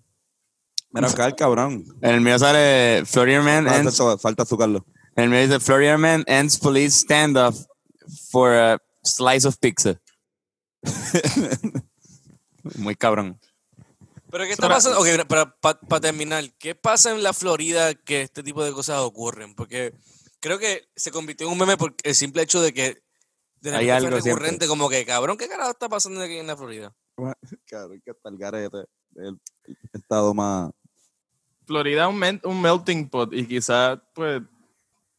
[0.92, 1.86] Mira, acá el cabrón.
[2.02, 4.86] En el mío sale Falta, ends, falta azúcarlo.
[5.16, 7.56] en el mío dice Florida Man ends police standoff
[8.32, 10.00] for a slice of pizza.
[12.78, 13.40] Muy cabrón.
[14.34, 15.00] Pero ¿qué está pasando?
[15.00, 19.54] Ok, para terminar, ¿qué pasa en la Florida que este tipo de cosas ocurren?
[19.54, 19.94] Porque
[20.40, 23.04] creo que se convirtió en un meme por el simple hecho de que
[23.62, 24.32] de Hay algo siempre.
[24.32, 26.96] recurrente, como que cabrón, ¿qué carajo está pasando aquí en la Florida?
[27.68, 28.78] Cabrón, que hasta el garete.
[29.18, 30.72] El, el estado más.
[31.68, 34.42] Florida es un melting pot y quizás pues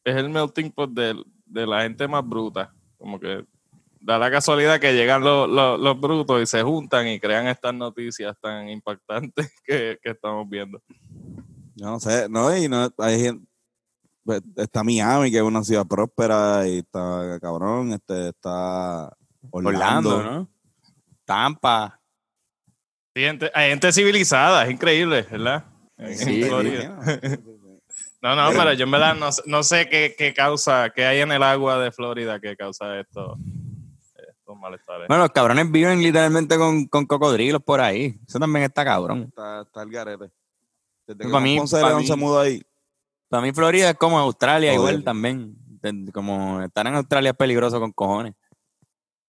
[0.02, 1.14] es el melting pot de,
[1.46, 2.74] de la gente más bruta.
[2.98, 3.46] Como que
[4.06, 7.72] da la casualidad que llegan los, los, los brutos y se juntan y crean estas
[7.74, 10.82] noticias tan impactantes que, que estamos viendo.
[11.74, 13.46] Yo no sé, no, y no, hay gente.
[14.24, 19.10] pues, Está Miami, que es una ciudad próspera, y está cabrón, este, está
[19.50, 20.50] Orlando, Orlando, ¿no?
[21.24, 22.00] Tampa.
[23.16, 25.64] Sí, gente- hay gente civilizada, es increíble, ¿verdad?
[25.96, 26.44] En- Sí.
[28.22, 31.20] No, no, pero yo en verdad no, sé- no sé qué, qué causa, qué hay
[31.20, 33.36] en el agua de Florida que causa esto,
[34.64, 35.08] malestares.
[35.08, 38.18] Bueno, los cabrones viven literalmente con, con cocodrilos por ahí.
[38.26, 39.26] Eso también está cabrón.
[39.28, 40.30] Está, está el garete.
[41.06, 42.62] Desde que Pa' Juan mí- Ponce de pa' León mí- se mudó ahí.
[43.28, 44.94] Para mí Florida es como Australia Joder.
[44.94, 45.56] igual también.
[46.12, 48.34] Como estar en Australia es peligroso con cojones.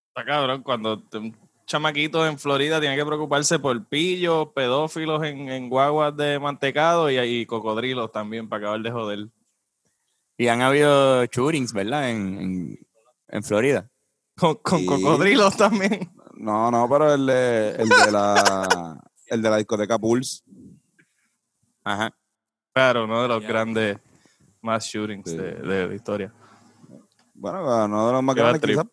[0.09, 5.67] Está cabrón, cuando un chamaquito en Florida tiene que preocuparse por pillos, pedófilos en, en
[5.69, 9.27] guaguas de mantecado y, y cocodrilos también para acabar de joder.
[10.37, 12.09] Y han habido shootings, ¿verdad?
[12.09, 12.87] En, en,
[13.27, 13.89] en Florida.
[14.37, 16.11] Con, con cocodrilos también.
[16.35, 20.43] No, no, pero el de, el de la el de la discoteca Pulse.
[21.83, 22.13] Ajá.
[22.73, 23.97] Claro, uno de los grandes
[24.61, 25.37] más shootings Sí.
[25.37, 26.33] de, de la historia.
[27.33, 28.85] Bueno, no de los más Qué grandes quizás,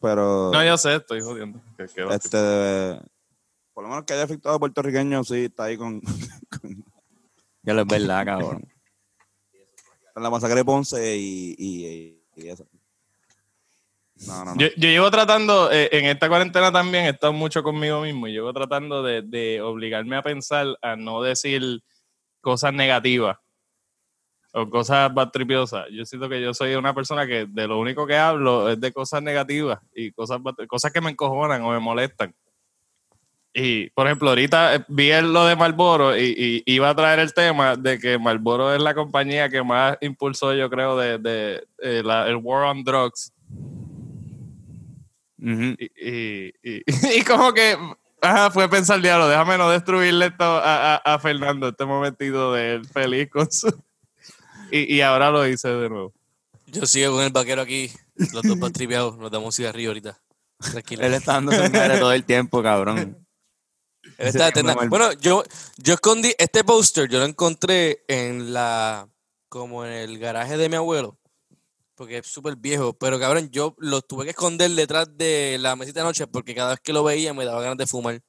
[0.00, 1.60] pero- No, yo sé, estoy jodiendo.
[1.76, 3.00] Que- que va- este
[3.72, 6.00] por lo menos que haya afectado a puertorriqueños, sí, está ahí con,
[7.62, 8.66] Ya lo es verdad, cabrón.
[10.14, 12.66] con la masacre de Ponce y, y, y eso.
[14.56, 18.52] Yo, llevo tratando, eh, en esta cuarentena también he estado mucho conmigo mismo y llevo
[18.52, 21.80] tratando de, obligarme a pensar a no decir
[22.40, 23.38] cosas negativas
[24.52, 25.86] o cosas batripiosas.
[25.92, 28.92] Yo siento que yo soy una persona que de lo único que hablo es de
[28.92, 32.34] cosas negativas y cosas, cosas que me encojonan o me molestan.
[33.54, 37.76] Y, por ejemplo, ahorita eh, vi lo de Marlboro y, iba a traer el tema
[37.76, 42.64] de que Marlboro es la compañía que más impulsó, yo creo, de, eh, el War
[42.64, 43.32] on Drugs
[45.38, 46.82] Y, y, y-
[47.18, 47.76] y como que
[48.20, 52.74] ajá, fue pensar, diablo, déjame no destruirle esto a, a, a Fernando, este momentito de
[52.74, 53.68] él feliz con su...
[54.70, 56.12] Y, y ahora lo hice de nuevo.
[56.66, 57.90] Yo sigo con el vaquero aquí,
[58.34, 60.20] los dos patripeados, nos damos un cigarrillo ahorita.
[60.60, 61.06] Tranquilo.
[61.06, 63.26] Él está dando su madre todo el tiempo, cabrón.
[64.18, 64.50] Él está
[64.90, 65.42] Bueno, yo,
[65.78, 69.08] yo escondí este póster, yo lo encontré en la,
[69.48, 71.16] como en el garaje de mi abuelo,
[71.98, 76.00] porque es súper viejo, pero cabrón, yo lo tuve que esconder detrás de la mesita
[76.00, 78.20] de noche porque cada vez que lo veía me daba ganas de fumar.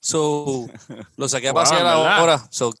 [0.00, 0.66] So,
[1.16, 2.18] lo saqué a Wow, pasear ¿verdad?
[2.18, 2.48] ahora.
[2.50, 2.74] So,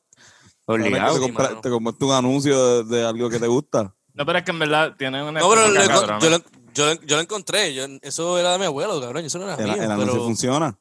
[0.66, 1.20] Obligado.
[1.20, 3.94] te, te compraste un anuncio de, de algo que te gusta.
[4.12, 5.40] No, pero es que en verdad tiene una...
[5.40, 6.44] no, pero yo, lo,
[6.74, 9.54] yo, lo- yo lo encontré, yo- eso era de mi abuelo, cabrón, eso no era
[9.56, 10.78] El, mío, el anuncio pero- funciona.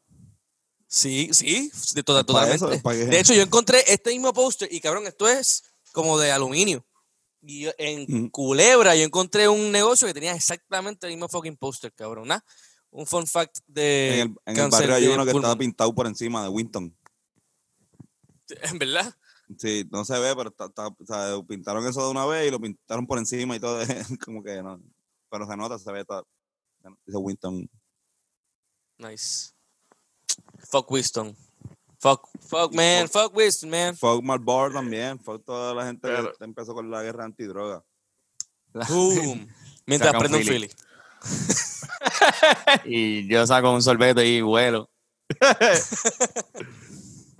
[0.87, 2.55] Sí, sí, de para totalmente.
[2.55, 6.85] eso, De hecho, yo encontré este mismo póster y cabrón, esto es como de aluminio.
[7.45, 8.29] Y en Mm.
[8.29, 12.29] Culebra yo encontré un negocio que tenía exactamente el mismo fucking póster, cabrón.
[12.89, 15.93] Un fun fact de En el, en el cáncer barrio hay uno que estaba pintado
[15.93, 16.95] por encima de Winton.
[18.49, 19.13] En verdad.
[19.58, 22.51] Sí, no se ve, pero está, está- o sea, pintaron eso de una vez y
[22.51, 23.79] lo pintaron por encima y todo.
[24.25, 24.82] Como que no.
[25.29, 26.27] Pero se nota, se ve todo.
[27.06, 27.69] Dice Winton.
[28.97, 29.51] Nice.
[30.69, 31.36] Fuck Winston.
[32.03, 33.07] Fuck, fuck, man.
[33.07, 33.95] Fuck Winston, man.
[33.95, 35.17] Fuck Marlboro también.
[35.19, 37.81] Fuck toda la gente Pero- que empezó con la guerra antidroga.
[38.89, 39.47] Boom.
[39.85, 40.69] Mientras Saca un Philly.
[42.85, 44.89] Y yo saco un sorbete y vuelo.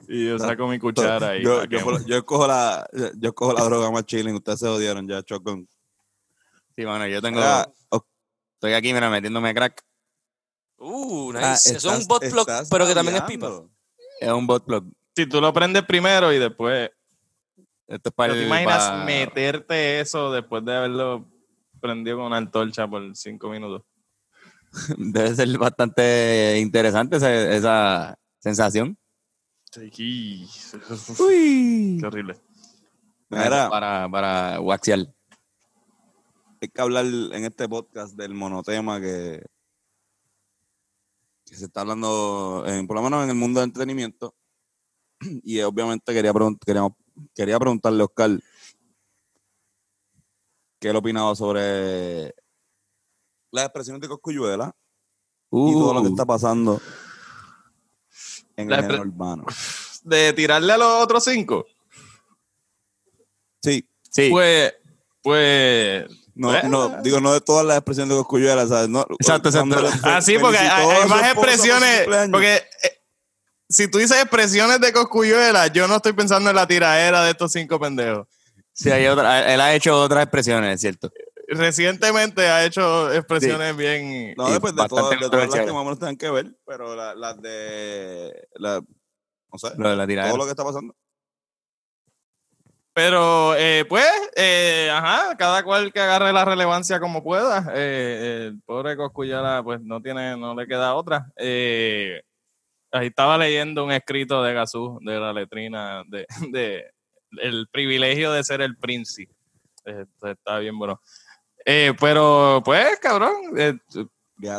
[0.08, 3.90] Y yo saco mi cuchara y yo, yo, yo escojo la, yo escojo la droga
[3.90, 4.36] más chilling.
[4.36, 5.68] Ustedes se odiaron ya, Chocón.
[6.76, 7.42] Sí, bueno, yo tengo.
[7.90, 8.06] O-
[8.56, 9.82] Estoy aquí, mira, metiéndome crack.
[10.78, 11.46] Uh, nice.
[11.46, 13.64] ah, Eso es un bot estás pero que también es pipa.
[14.20, 14.86] Es un bot plug.
[15.16, 16.90] Si tú lo prendes primero y después.
[17.88, 21.30] Esto es para ¿Te el- imaginas meterte eso después de haberlo
[21.82, 23.84] prendido con una antorcha por cinco minutos?
[24.98, 28.98] Debe ser bastante interesante esa, esa sensación.
[29.72, 30.48] Sí.
[31.20, 31.98] Uy.
[32.00, 32.36] Qué horrible.
[33.30, 35.00] Para, para waxear.
[36.62, 39.44] hay que hablar en este podcast del monotema que,
[41.54, 44.36] que se está hablando, en- por lo menos en el mundo del entretenimiento.
[45.44, 46.94] Y eh, obviamente quería, pregun- queríamos-
[47.36, 48.40] quería preguntarle a Oscar
[50.80, 52.34] qué él opinaba sobre
[53.52, 54.76] las expresiones de Coscuyuela
[55.52, 56.82] y todo lo que Uh, está pasando
[58.56, 59.46] en La el género urbano.
[60.04, 61.66] De tirarle a los otros cinco.
[63.62, 64.74] Sí, Sí, Pues.
[65.22, 66.08] Pues.
[66.36, 66.70] No, Bueno.
[66.70, 68.90] no, digo, no de todas las expresiones de Coscuyuela, ¿sabes?
[68.90, 69.76] No, Exacto, exacto.
[70.04, 72.08] Ah, sí, porque hay, más expresiones.
[72.32, 73.02] Porque eh,
[73.70, 77.52] si tú dices expresiones de Coscuyuela, yo no estoy pensando en la tiraera de estos
[77.52, 78.28] cinco pendejos.
[78.72, 81.12] sí, hay otra, él ha hecho otras expresiones, es cierto.
[81.48, 84.34] Recientemente ha hecho expresiones bien.
[84.38, 86.56] No, Sí, después de, todas- de todas las que más o menos tienen que ver,
[86.66, 88.48] pero la- las de.
[88.56, 88.76] La,
[89.52, 90.32] no sé, Lo de la tiradera.
[90.32, 90.96] todo lo que está pasando.
[92.94, 97.72] Pero, eh, pues, eh, ajá, cada cual que agarre la relevancia como pueda.
[97.74, 101.26] Eh, el pobre Coscuyala, pues, no tiene, no le queda otra.
[101.36, 102.22] Eh,
[102.92, 106.86] ahí estaba leyendo un escrito de Gazú, de la letrina, de, de
[107.42, 109.34] el privilegio de ser el príncipe.
[109.86, 111.02] Eh, está bien bueno.
[111.66, 113.74] Eh, pero, pues, cabrón, eh,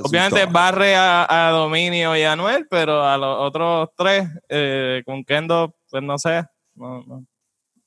[0.02, 5.22] Obviamente barre a, a Dominio y a Anuel, pero a los otros tres, eh, con
[5.24, 6.42] Kendo, pues no sé.
[6.74, 7.24] no- no.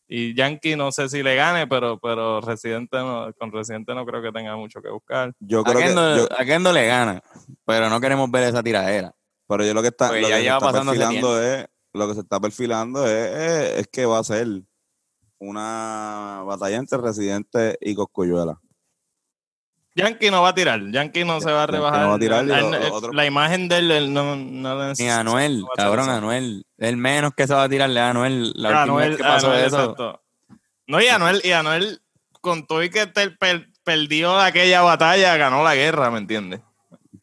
[0.10, 4.22] Y Yankee no sé si le gane, pero, pero Residente no- con Residente no creo
[4.22, 5.34] que tenga mucho que buscar.
[5.40, 5.84] Yo A creo que.
[5.88, 7.22] Kendo, yo- a Kendo le gana,
[7.66, 9.14] pero no queremos ver esa tiradera.
[9.48, 11.66] pero yo lo que está, Pues lo ya que se está perfilando es.
[11.94, 14.46] Lo que se está perfilando es, es, es que va a ser
[15.40, 18.60] una batalla entre Residente y Coscuyuela.
[19.98, 22.08] Yankee no va a tirar, Yankee no se va a Yankee no rebajar.
[22.10, 25.10] va a tirar Él- él- otro- La imagen de él, él no, no le Ni
[25.10, 26.10] Anuel, no cabrón.
[26.10, 26.66] Anuel.
[26.78, 28.54] El menos que se va a tirarle a Anuel.
[28.56, 29.82] La última Anuel, vez que pasó Anuel, eso.
[29.82, 30.24] exacto.
[30.86, 32.00] No, y Anuel, y Anuel,
[32.42, 36.62] con todo y que te- per- perdió aquella batalla, ganó la guerra, ¿me entiendes?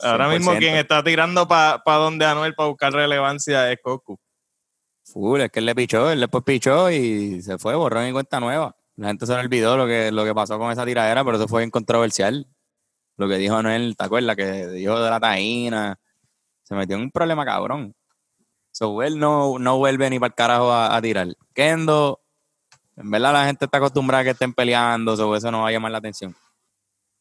[0.01, 0.59] Ahora mismo 100%.
[0.59, 4.19] quien está tirando para donde Anuel para buscar relevancia es Coco.
[5.07, 8.41] Full, es que él le pichó, él después pichó y se fue, borrón y cuenta
[8.41, 8.75] nueva.
[8.97, 11.47] La gente se le olvidó lo que, lo que pasó con esa tiradera, pero eso
[11.49, 12.47] fue bien controversial.
[13.17, 14.37] Lo que dijo Anuel, ¿te acuerdas?
[14.37, 15.97] Que dijo de la taína.
[16.63, 17.95] Se metió en un problema cabrón.
[18.73, 21.29] So, él no, no vuelve ni para el carajo a, a tirar.
[21.55, 22.21] Kendo,
[22.97, 25.73] en verdad la gente está acostumbrada a que estén peleando, so eso no va a
[25.73, 26.35] llamar la atención.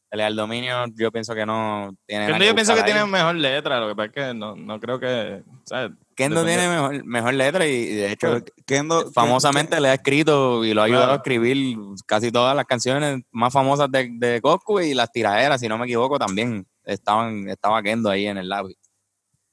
[0.09, 2.25] Pelear al dominio, yo pienso que no tiene.
[2.25, 2.85] nada Kendo yo pienso que ahí.
[2.85, 5.43] tiene mejor letra, lo que pasa es que no, no creo que.
[5.63, 5.91] ¿sabes?
[6.15, 10.63] Kendo tiene mejor, mejor letra y, y de hecho Pero Kendo, famosamente le ha escrito
[10.65, 11.13] y lo ha ayudado Claro.
[11.13, 15.67] a escribir casi todas las canciones más famosas de, de Coscu y las tiraderas, si
[15.67, 18.75] no me equivoco, también estaban, estaba Kendo ahí en el lápiz.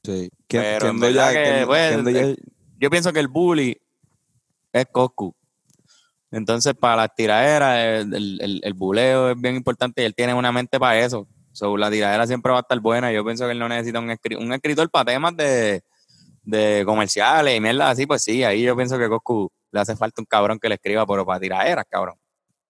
[0.05, 0.31] Sí.
[0.49, 2.35] Pero en Kendo ya- que, Kendo- pues, ya-
[2.79, 3.79] Yo pienso que el bully
[4.73, 5.35] es Coscu.
[6.33, 10.33] Entonces, para las tiraderas, el, el, el- el buleo es bien importante y él tiene
[10.33, 11.27] una mente para eso.
[11.53, 13.11] So, la tiradera siempre va a estar buena.
[13.13, 15.83] Yo pienso que él no necesita un, escri- un escritor para temas de,
[16.43, 20.21] de comerciales y mierda así, pues sí, ahí yo pienso que Coscu le hace falta
[20.23, 22.17] un cabrón que le escriba, pero para tiraderas, cabrón.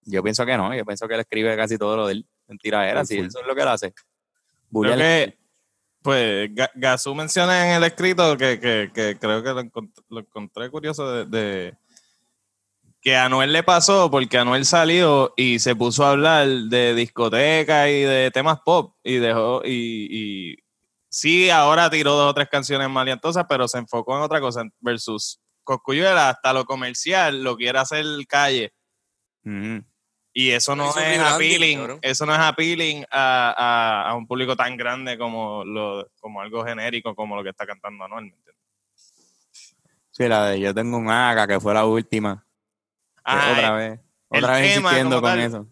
[0.03, 2.59] Yo pienso que no, yo pienso que él escribe casi todo lo de él en
[2.59, 3.95] tiraderas, sí, eso es lo que él hace.
[4.97, 5.39] Creo que,
[6.03, 10.21] pues, Ga- Gazú menciona en el escrito que, que- que creo que lo, encont- lo
[10.21, 11.75] encontré curioso de, de-
[13.03, 17.89] que a Anuel le pasó porque Anuel salió y se puso a hablar de discoteca
[17.89, 20.57] y de temas pop y dejó y, y
[21.11, 24.63] sí, ahora tiró dos o tres canciones maliantosas, pero se enfocó en otra cosa.
[24.79, 28.73] Versus Coscuyuela, hasta lo comercial, lo quiere hacer calle.
[30.33, 34.77] Y eso no es appealing, eso no es appealing a, a- a un público tan
[34.77, 38.57] grande como lo, como algo genérico como lo que está cantando Anuel, ¿me entiendes?
[40.13, 42.47] Sí, la de Yo tengo un AK, que fue la última.
[43.25, 44.01] Ah, otra vez.
[44.31, 45.41] el Otra vez tema insistiendo con tal.
[45.41, 45.67] eso.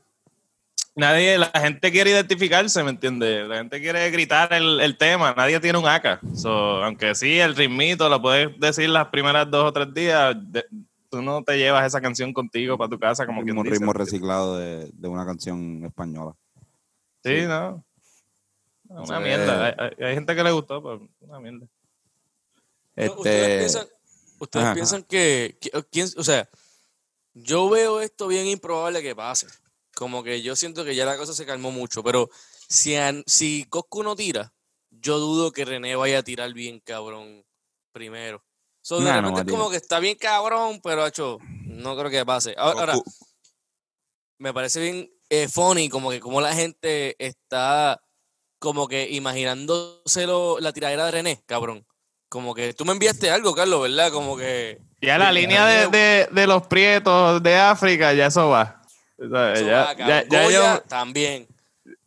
[0.98, 3.46] Nadie, la gente quiere identificarse, ¿me entiendes?
[3.46, 6.20] La gente quiere gritar el, el tema, nadie tiene un AK.
[6.34, 10.66] So, aunque sí, el ritmito lo puedes decir las primeras dos o tres días, de-
[11.08, 14.90] tú no te llevas esa canción contigo para tu casa como un ritmo, reciclado de,
[14.92, 16.34] de una canción española.
[17.24, 17.84] Sí, no.
[18.88, 19.22] Una Sí.
[19.22, 19.66] mierda.
[19.66, 21.66] Hay, hay- hay gente que le gustó, pero una mierda.
[22.96, 23.86] ¿Ustedes Este, piensan,
[24.40, 26.48] ustedes ajá, piensan que, que- quién- o sea,
[27.34, 29.46] yo veo esto bien improbable que pase.
[29.98, 32.30] Como que yo siento que ya la cosa se calmó mucho, pero
[32.68, 34.52] si, an- si Coscu no tira,
[34.90, 37.44] yo dudo que René vaya a tirar bien cabrón
[37.90, 38.44] primero.
[38.80, 42.54] So, Nah, repente es como que está bien cabrón, pero hecho, no creo que pase.
[42.56, 42.94] Ahora,
[44.38, 48.00] me parece bien eh, funny como que como la gente está
[48.60, 51.84] como que imaginándoselo la tiradera de René, cabrón.
[52.28, 54.12] Como que tú me enviaste algo, Carlos, ¿verdad?
[54.12, 58.77] Como que Ya la línea de, de- de los prietos de África, ya eso va.
[59.18, 59.34] Eso
[59.66, 61.48] ya, ya- ya Goya yo, también.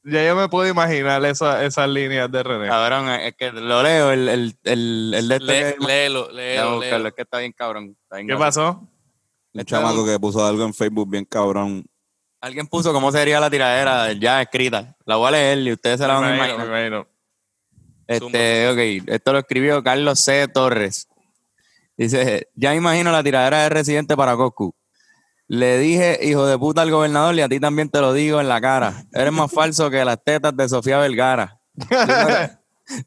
[0.04, 2.68] ya yo me puedo imaginar esa- esas líneas de René.
[2.70, 7.08] cabrón, es que lo leo, el, el, el, el de este Le- que- léelo, léelo,
[7.08, 7.98] es que está bien cabrón.
[8.04, 8.48] está bien ¿Qué cabrón.
[8.48, 8.70] pasó?
[9.54, 11.84] Un Este chamaco que puso algo en Facebook bien cabrón.
[12.40, 14.96] Alguien puso cómo sería la tiradera ya escrita.
[15.06, 17.06] La voy a leer y ustedes se la van a imaginar.
[18.08, 20.48] Este, ok, esto lo escribió Carlos C.
[20.48, 21.08] Torres.
[21.96, 24.74] Dice, ya imagino la tiradera de residente para Coscu.
[25.54, 28.48] Le dije, hijo de puta, al gobernador y a ti también te lo digo en
[28.48, 29.04] la cara.
[29.12, 31.60] Eres más falso que las tetas de Sofía Vergara.
[31.78, 32.52] Tú no eres,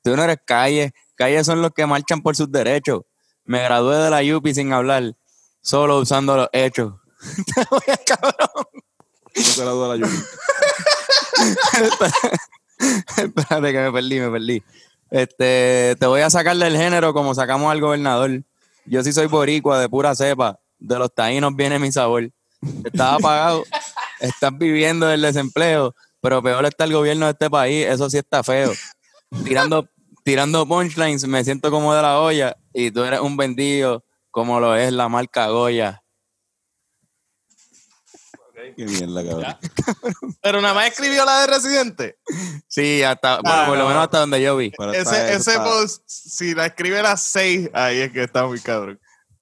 [0.04, 0.92] tú no eres calle.
[1.14, 3.00] Calle son los que marchan por sus derechos.
[3.46, 5.14] Me gradué de la UPI sin hablar,
[5.62, 6.92] solo usando los hechos.
[7.54, 8.66] Te voy a cabrón.
[9.59, 10.09] No te la.
[13.24, 14.62] Espérate que me perdí, me perdí.
[15.11, 18.42] Este, te voy a sacar del género como sacamos al gobernador.
[18.85, 20.61] Yo sí soy boricua, de pura cepa.
[20.87, 22.31] De los taínos viene mi sabor.
[22.85, 23.64] Estás apagado,
[24.20, 28.42] estás viviendo del desempleo, pero peor está el gobierno de este país, eso sí está
[28.44, 28.73] feo.
[29.44, 29.88] Tirando,
[30.25, 34.77] tirando punchlines, me siento como de la olla y tú eres un vendido como lo
[34.77, 36.03] es la marca Goya.
[38.77, 39.57] Qué mierda, cabrón.
[40.42, 42.18] Pero nada más escribió la de Residente.
[42.66, 43.88] Sí, hasta, bueno, Ah, por lo no.
[43.90, 44.73] menos hasta donde yo vi.
[44.92, 48.47] Ese, está- ese está- post, si la escribe a las 6, ahí es que está
[48.47, 48.99] muy cabrón.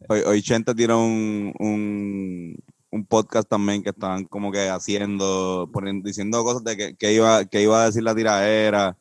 [0.09, 2.57] Hoy, Chente tiró un, un,
[2.91, 7.45] un podcast también que estaban como que haciendo, poniendo, diciendo cosas de que, que iba,
[7.45, 8.97] que iba a decir la tiradera,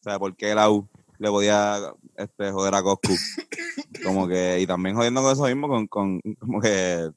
[0.00, 3.14] o sea, por qué la U le podía este, joder a Coscu.
[4.04, 7.10] Como que, y también jodiendo con eso mismo, con, con como que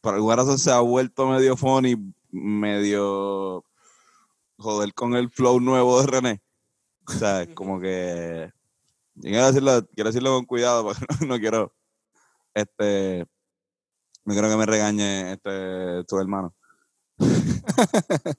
[0.00, 1.96] por alguna razón se ha vuelto medio funny,
[2.30, 3.64] medio
[4.58, 6.42] joder con el flow nuevo de René.
[7.06, 8.50] O sea, como que
[9.20, 11.72] quiero decirlo, quiero decirlo con cuidado porque no quiero
[12.56, 13.26] este
[14.24, 16.54] no quiero que me regañe este tu hermano.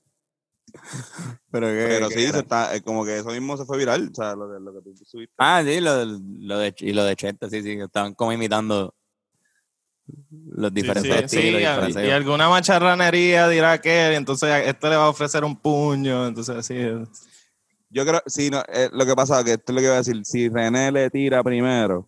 [1.50, 4.16] Pero, ¿qué- Pero sí, se está, es como que eso mismo se fue viral, o
[4.16, 5.34] sea, lo que, lo que tú subiste.
[5.38, 8.34] Ah, sí, lo, del- lo de, y lo de Chente, sí, sí, que estaban como
[8.34, 8.94] imitando
[10.52, 12.08] los diferentes Sí, sí, estilos sí, y y, fraseos.
[12.08, 16.76] y alguna macharranería dirá que entonces este le va a ofrecer un puño, entonces así.
[17.90, 20.00] Yo creo, sí, no, eh, lo que pasa que esto es lo que iba a
[20.00, 22.08] decir, si René le tira primero,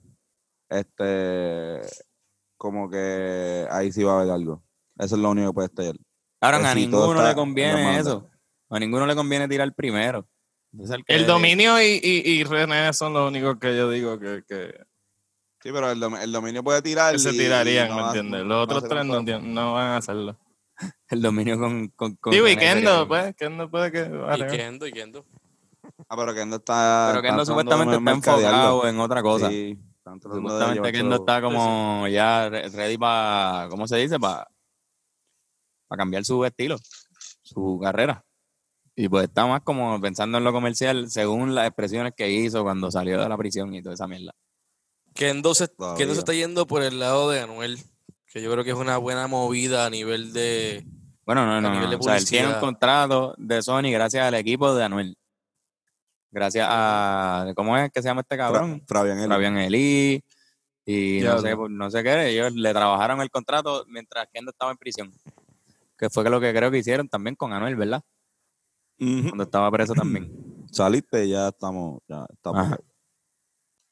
[0.70, 1.82] este,
[2.58, 4.64] como que ahí sí va a haber algo.
[4.98, 5.96] Eso es lo único que puede estallar.
[6.42, 8.28] Cabrón, que a ninguno le conviene eso.
[8.70, 10.28] A ninguno le conviene tirar primero.
[10.80, 14.20] Es el, que- El dominio y, y, y René son los únicos que yo digo
[14.20, 14.74] que, que,
[15.62, 17.12] Sí, pero el, dom- el dominio puede tirar.
[17.14, 18.44] que se y- tirarían, y no ¿me entiendes?
[18.46, 20.38] Los otros tres no, no van a hacerlo.
[21.10, 21.88] el dominio con.
[21.90, 24.04] con, con Digo, y Kendo, pues, Kendo puede que...
[24.04, 25.26] Y vale, Kendo, y Kendo.
[26.08, 27.10] Ah, pero Kendo está.
[27.12, 29.50] Pero Kendo supuestamente está enfocado en otra cosa.
[29.50, 29.78] Sí,
[30.18, 33.68] están Supuestamente Kendo todo- está como ya re- ready para.
[33.70, 34.20] ¿Cómo se dice?
[34.20, 34.48] Para
[35.98, 36.78] cambiar su estilo,
[37.42, 38.24] su carrera.
[38.96, 42.92] Y pues está más como pensando en lo comercial según las expresiones que hizo cuando
[42.92, 44.32] salió de la prisión y toda esa mierda.
[45.14, 45.98] Kendo se, Todavía.
[45.98, 47.80] Kendo se está yendo por el lado de Anuel,
[48.28, 50.86] que yo creo que es una buena movida a nivel de...
[51.26, 51.90] Bueno, no, no, nivel no.
[51.92, 55.18] de O sea, él tiene un contrato de Sony gracias al equipo de Anuel.
[56.32, 57.52] Gracias a.
[57.56, 58.84] ¿Cómo es que se llama este Fra- cabrón?
[58.88, 59.28] Fabián Eli.
[59.30, 60.24] Fabián Eli.
[60.86, 62.30] Y no sé, pues, no sé qué.
[62.30, 65.12] Ellos le trabajaron el contrato mientras Kendo estaba en prisión.
[65.98, 68.02] Que fue lo que creo que hicieron también con Anuel, ¿verdad?
[68.98, 70.32] Cuando estaba preso también.
[70.72, 72.60] saliste y ya estamos, ya estamos.
[72.60, 72.78] Ajá.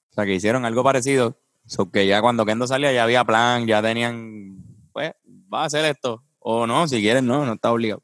[0.09, 1.37] O sea, que hicieron algo parecido.
[1.65, 4.57] So que ya cuando Kendo salía ya había plan, ya tenían,
[4.93, 5.11] pues,
[5.53, 6.23] va a hacer esto.
[6.39, 8.01] O no, si quieren, no, no está obligado.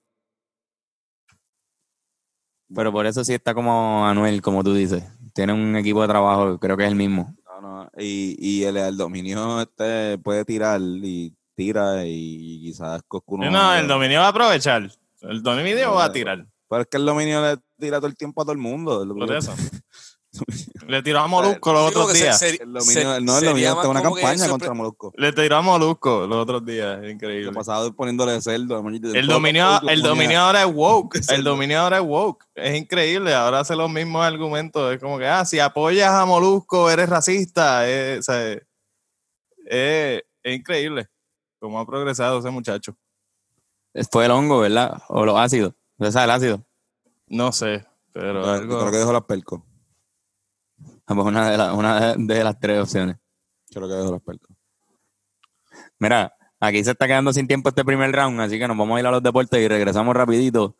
[2.75, 5.03] Pero por eso sí está como Anuel, como tú dices.
[5.33, 7.35] Tiene un equipo de trabajo, creo que es el mismo.
[7.45, 13.37] No, no, Y, y el, el dominio este puede tirar y tira y quizás Coscu
[13.37, 13.49] no.
[13.49, 14.89] No, el dominio va a aprovechar.
[15.21, 16.45] El dominio va a tirar.
[16.69, 19.07] Pero es que el dominio le tira todo el tiempo a todo el mundo.
[19.07, 19.53] Por eso.
[20.87, 22.37] Le tiró a Molusco los otros días.
[22.39, 25.13] se- El dominio, se- no, el dominio está una campaña contra Molusco.
[25.15, 26.99] Le tiró a Molusco los otros días.
[27.07, 27.45] Increíble.
[27.45, 28.83] Lo pasado poniéndole cerdo.
[29.13, 31.19] El dominio, el dominio ahora es woke.
[31.29, 32.45] El dominio ahora es woke.
[32.55, 33.33] Es increíble.
[33.33, 34.93] Ahora hace los mismos argumentos.
[34.93, 37.87] Es como que, ah, si apoyas a Molusco, eres racista.
[37.87, 38.61] Es, o sea, es-
[39.65, 41.07] es increíble
[41.59, 42.95] cómo ha progresado ese muchacho.
[44.11, 45.01] Fue el hongo, ¿verdad?
[45.07, 45.73] O los ácidos.
[45.99, 46.65] ¿Ese es el ácido?
[47.27, 48.79] No sé, pero algo.
[48.79, 49.61] Creo que dejó las percos.
[51.05, 53.17] Pues una de, las una de, las tres opciones.
[53.69, 54.55] Creo que dejó las percos.
[55.99, 58.99] Mira, aquí se está quedando sin tiempo este primer round, así que nos vamos a
[59.01, 60.75] ir a los deportes y regresamos rapidito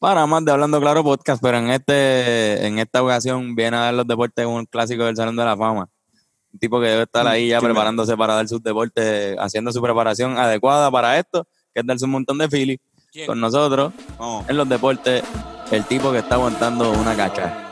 [0.00, 3.94] para más de Hablando Claro Podcast, pero en este en esta ocasión viene a dar
[3.94, 5.88] los deportes un clásico del Salón de la Fama.
[6.52, 9.80] Un tipo que debe estar ahí ya ¿Quién preparándose para dar sus deportes, haciendo su
[9.80, 12.80] preparación adecuada para esto, que es darse un montón de fili
[13.12, 13.26] ¿Quién?
[13.26, 13.92] con nosotros
[14.48, 15.22] en los deportes,
[15.70, 17.69] el tipo que está aguantando una cacha.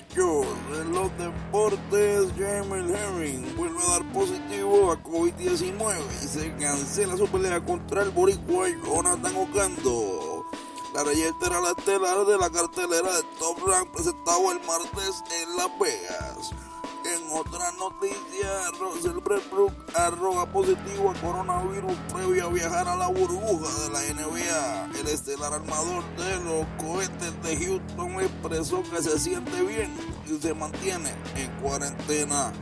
[0.00, 0.46] Muchachos.
[0.80, 7.26] En los deportes, Jamel Herring vuelve a dar positivo a COVID-19 y se cancela su
[7.28, 10.46] pelea contra el boricua Jonathan Ocando.
[10.94, 15.78] La reyetera la estelar de la cartelera de Top Rank presentado el martes en Las
[15.78, 16.69] Vegas.
[17.04, 23.68] En otras noticias, Russell Westbrook arroja positivo a coronavirus previo a viajar a la burbuja
[23.82, 25.00] de la NBA.
[25.00, 29.90] El estelar armador de los cohetes de Houston expresó que se siente bien
[30.26, 32.52] y se mantiene en cuarentena.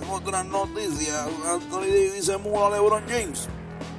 [0.00, 3.46] En otras noticias, Anthony Davis se muda a LeBron James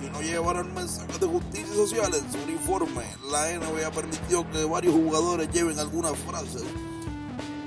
[0.02, 3.04] y no llevarán mensajes de justicia social en su uniforme.
[3.32, 6.64] La NBA permitió que varios jugadores lleven algunas frases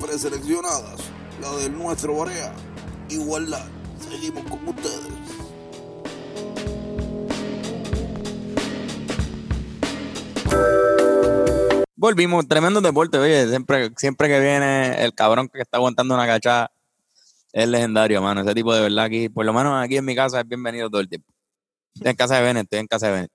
[0.00, 1.19] preseleccionadas.
[1.40, 2.52] La del nuestro Barea.
[3.08, 3.66] Igualdad.
[3.98, 5.08] Seguimos con ustedes.
[11.96, 16.70] Volvimos, tremendo deporte, oye, siempre, siempre que viene el cabrón que está aguantando una cachada
[17.52, 18.40] es legendario, mano.
[18.40, 21.00] Ese tipo de verdad aquí, por lo menos aquí en mi casa es bienvenido todo
[21.00, 21.32] el tiempo.
[21.94, 23.32] Estoy en casa de Bennett, estoy en casa de Bennett.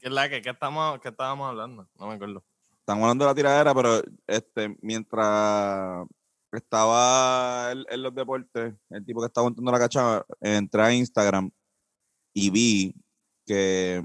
[0.00, 0.42] ¿Qué es la que?
[0.42, 1.88] ¿Qué, estamos, ¿Qué estábamos hablando?
[1.98, 2.42] No me acuerdo.
[2.92, 6.06] Estamos hablando de la tiradera, pero este, mientras
[6.52, 11.50] estaba en, en los deportes, el tipo que estaba montando la cachada, entré a Instagram
[12.34, 12.94] y vi
[13.46, 14.04] que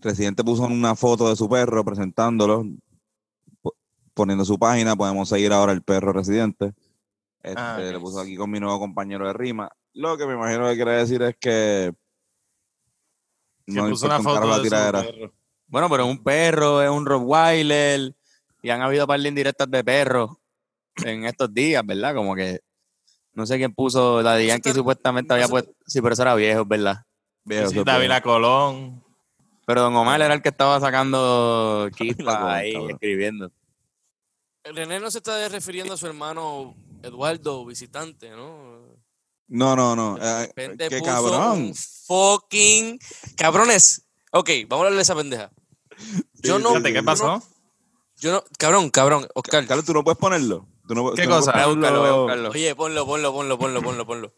[0.00, 2.64] Residente puso una foto de su perro presentándolo,
[3.60, 3.76] po-
[4.14, 6.72] poniendo su página, podemos seguir ahora el perro Residente.
[7.42, 7.92] Este, Ah, ok.
[7.92, 9.70] Le puso aquí con mi nuevo compañero de rima.
[9.92, 11.92] Lo que me imagino que quiere decir es que
[13.66, 15.02] Que no puso una un foto la de su tiradera.
[15.02, 15.32] perro.
[15.68, 18.14] Bueno, pero es un perro, es un Rottweiler,
[18.62, 20.30] y han habido par de indirectas de perros
[21.04, 22.14] en estos días, ¿verdad?
[22.14, 22.60] Como que
[23.32, 26.34] no sé quién puso, la de Yankee está- supuestamente había puesto, sí, pero eso era
[26.34, 27.04] viejo, ¿verdad?
[27.44, 29.02] Viejo, Sí, eso David La Colón.
[29.66, 32.90] Pero Don Omar era el que estaba sacando chispas Colón, ahí, cabrón.
[32.92, 33.52] escribiendo.
[34.64, 38.96] René no se está refiriendo a su hermano Eduardo, visitante, ¿no?
[39.48, 40.16] No, no, no.
[40.16, 41.58] De eh, repente qué puso cabrón.
[41.58, 42.98] un fucking.
[43.36, 44.05] Cabrones.
[44.32, 45.50] Ok, vamos a hablarle a esa pendeja.
[46.34, 46.70] Yo no.
[46.70, 47.26] Fíjate, ¿qué pasó?
[47.26, 47.42] no-
[48.18, 48.44] Yo no.
[48.58, 49.26] Cabrón, cabrón.
[49.34, 49.66] Oscar.
[49.66, 50.66] Carlos, tú no puedes ponerlo.
[50.86, 51.52] Tú no, ¿Qué tú no cosa?
[51.52, 52.50] Voy a buscarlo, voy a buscarlo.
[52.50, 54.32] Oye, ponlo, ponlo, ponlo, ponlo, ponlo, ponlo.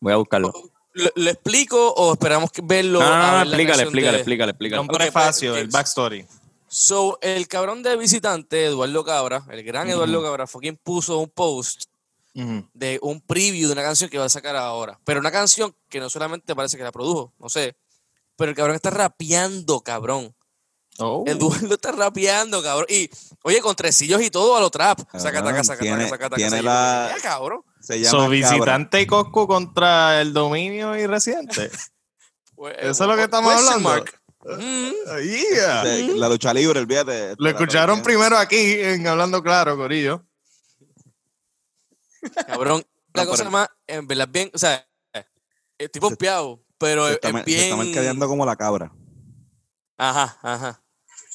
[0.00, 0.52] Voy a buscarlo.
[0.92, 3.00] ¿Lo, lo explico o esperamos que verlo?
[3.00, 4.80] No, no, no, explícale, explícale, de- explícale, explícale.
[4.80, 6.26] Un prefacio, pues, el backstory.
[6.68, 11.84] So, el cabrón de visitante, Eduardo Cabra, el gran Eduardo Cabra, fucking puso un post
[12.34, 12.68] Ujú.
[12.74, 14.98] de un preview de una canción que va a sacar ahora.
[15.04, 17.76] Pero una canción que no solamente parece que la produjo, no sé.
[18.36, 20.34] Pero el cabrón está rapeando, cabrón.
[20.98, 21.24] Oh.
[21.26, 22.86] Eduardo está rapeando, cabrón.
[22.88, 23.10] Y,
[23.42, 25.00] oye, con tresillos y todo a lo trap.
[25.18, 27.62] Saca, taca, saca, Tiene- taca, saca, taca, tiene la- Ya, cabrón.
[27.80, 31.70] Se llama So, visitante y Coscu contra el dominio y residente.
[32.56, 33.88] Pues, Eso es lo que estamos question hablando.
[33.90, 34.20] mark.
[34.58, 35.52] Mm.
[35.52, 35.84] Yeah.
[35.84, 37.34] Sí, La lucha libre, olvídate.
[37.36, 40.24] Lo escucharon primero aquí en Hablando Claro, Corillo.
[42.46, 42.82] Cabrón,
[43.14, 44.86] la No, cosa más, en verdad, bien, o sea,
[45.78, 47.60] estoy pompeado, pero Se es, está, es se bien.
[47.60, 48.92] está mercadeando como la cabra.
[49.96, 50.82] Ajá, ajá.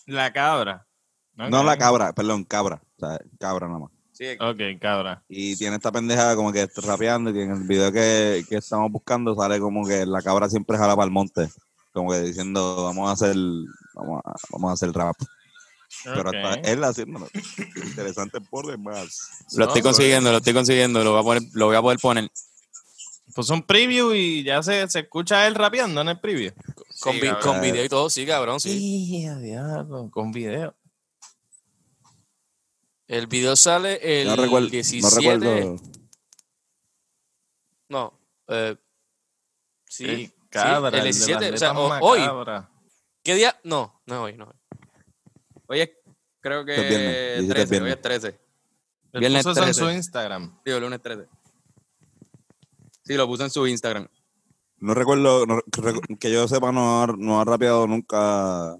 [0.05, 0.87] La cabra.
[1.33, 2.81] No la cabra, perdón, cabra.
[2.97, 3.91] O sea, cabra nada más.
[4.11, 5.23] Sí, Ok, cabra.
[5.27, 8.91] Y tiene esta pendeja como que está rapeando y en el video que, que estamos
[8.91, 11.49] buscando sale como que la cabra siempre jala para el monte.
[11.91, 13.35] Como que diciendo, vamos a hacer,
[13.95, 15.15] vamos a, vamos a hacer rap.
[16.03, 17.27] Pero hasta él haciéndolo.
[17.83, 19.45] Interesante por demás.
[19.55, 22.29] Lo estoy consiguiendo, lo estoy consiguiendo, lo voy a, poner, lo voy a poder poner.
[23.33, 26.51] Pues un preview y ya se, se escucha él rapeando en el preview.
[27.01, 27.41] Con, vi- cabrón.
[27.53, 28.77] con video y todo, sí, cabrón, sí.
[28.77, 30.75] Sí, diablo, con video.
[33.07, 34.67] El video sale el no recuerdo.
[34.69, 35.01] 17.
[35.01, 35.81] No recuerdo.
[37.89, 38.75] No, eh,
[39.87, 42.21] sí, Sí, sí, cabra, el de 17, las o sea, o- hoy.
[43.23, 43.59] ¿Qué día?
[43.63, 44.55] No, no es hoy, no es hoy.
[45.67, 45.97] Oye,
[46.39, 48.27] creo que Es viernes, 17 es 13, hoy es 13.
[49.13, 49.79] Él Viernes puso eso en 13.
[49.81, 50.61] su Instagram.
[50.65, 51.27] Digo, lunes 13.
[53.03, 54.07] Sí, lo puse en su Instagram.
[54.77, 58.77] No recuerdo, no recu- que yo sepa, no ha, no ha rapeado nunca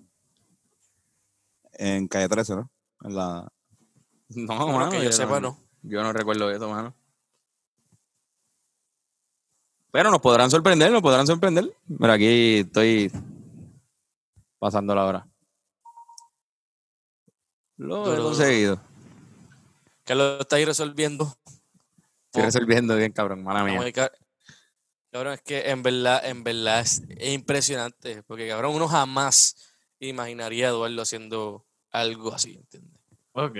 [1.74, 2.72] en calle 13, ¿no?
[3.04, 3.52] En la,
[4.30, 5.58] No, mano, que yo sepa, no.
[5.84, 6.96] Yo no recuerdo eso, mano.
[9.92, 11.76] Pero nos podrán sorprender, nos podrán sorprender.
[11.88, 13.12] Mira, aquí estoy
[14.58, 15.28] pasando la hora.
[17.78, 18.80] Lo he conseguido.
[20.06, 21.34] Carlos está ahí resolviendo.
[22.34, 23.92] Estoy resolviendo bien, cabrón, mala mía.
[25.12, 28.24] Cabrón, es que en verdad, en verdad es, es impresionante.
[28.24, 29.58] Porque, cabrón, uno jamás
[30.00, 32.98] imaginaría a Eduardo haciendo algo así, ¿entiendes?
[33.34, 33.58] Ok.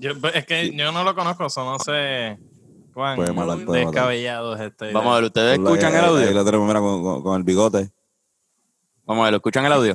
[0.00, 2.38] Yo- pues, es que yo no lo conozco, so no sé
[2.92, 3.92] cuán Puede matar, puede matar.
[3.94, 4.92] descabellado es este.
[4.92, 6.30] Vamos a ver, ¿ustedes escuchan ahí, el ahí audio?
[6.34, 7.90] lo tenemos, mira, con, con- con el bigote.
[9.06, 9.94] Vamos a ver, ¿lo escuchan el audio?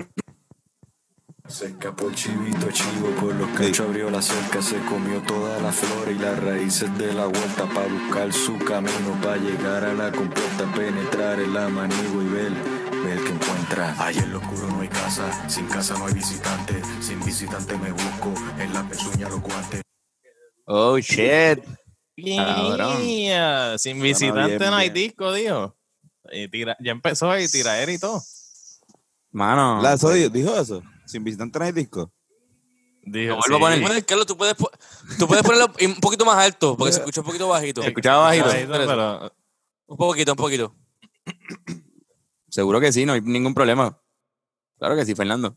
[1.48, 5.72] Se escapó el chivito chivo, con los cachos abrió la cerca, se comió toda la
[5.72, 10.12] flora y las raíces de la vuelta para buscar su camino, para llegar a la
[10.12, 12.52] completa, penetrar en la manigua y ver,
[13.04, 13.96] ver que encuentra.
[13.98, 17.92] Allá en lo oscuro no hay casa, sin casa no hay visitante, sin visitante me
[17.92, 19.82] busco, en la pezuña los guantes.
[20.66, 21.64] Oh, shit.
[22.18, 23.78] Yeah.
[23.78, 25.08] Sin visitante bien, no hay bien.
[25.08, 25.78] disco, dijo.
[26.30, 28.22] Y tira- ya empezó y tiraera y todo.
[29.32, 29.82] Mano.
[29.82, 30.84] La, dijo eso.
[31.08, 32.12] Sin visitante no hay disco.
[33.04, 33.80] Dijo, Lo vuelvo a poner.
[33.80, 33.86] sí.
[33.86, 34.56] Puedes, Carlos, tú puedes,
[35.18, 37.82] tú puedes ponerlo un poquito más alto, porque se escucha un poquito bajito.
[37.82, 38.48] ¿Se escuchaba bajito?
[38.48, 39.32] Bajito, pero
[39.88, 40.76] Un poquito, un poquito.
[42.50, 43.98] Seguro que sí, no hay ningún problema.
[44.78, 45.56] Claro que sí, Fernando.